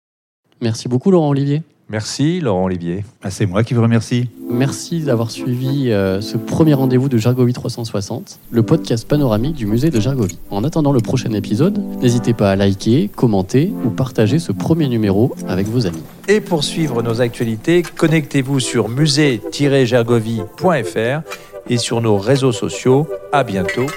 Merci 0.62 0.88
beaucoup 0.88 1.10
Laurent 1.10 1.30
Olivier. 1.30 1.64
Merci 1.92 2.40
Laurent 2.40 2.64
Olivier. 2.64 3.04
Ah, 3.22 3.30
c'est 3.30 3.46
moi 3.46 3.66
qui 3.66 3.74
vous 3.74 3.82
remercie. 3.82 4.30
Merci 4.50 5.02
d'avoir 5.02 5.30
suivi 5.30 5.92
euh, 5.92 6.22
ce 6.22 6.38
premier 6.38 6.74
rendez-vous 6.74 7.10
de 7.10 7.18
Gergovie 7.18 7.52
360, 7.52 8.40
le 8.50 8.64
podcast 8.64 9.06
panoramique 9.06 9.56
du 9.56 9.66
musée 9.66 9.90
de 9.90 10.00
Gergovie. 10.00 10.40
En 10.52 10.64
attendant 10.64 10.94
le 10.94 11.02
prochain 11.02 11.34
épisode, 11.34 11.80
n'hésitez 12.02 12.34
pas 12.34 12.52
à 12.52 12.56
liker, 12.56 13.10
commenter 13.14 13.74
ou 13.84 13.90
partager 13.90 14.40
ce 14.40 14.54
premier 14.54 14.88
numéro 14.88 15.36
avec 15.50 15.68
vos 15.68 15.86
amis. 15.86 16.02
Et 16.30 16.40
pour 16.40 16.64
suivre 16.64 17.04
nos 17.04 17.20
actualités, 17.20 17.82
connectez-vous 17.82 18.62
sur 18.62 18.88
musée-gergovie.fr 18.88 21.22
et 21.70 21.78
sur 21.78 22.00
nos 22.00 22.18
réseaux 22.18 22.54
sociaux. 22.54 23.06
À 23.34 23.44
bientôt 23.44 23.88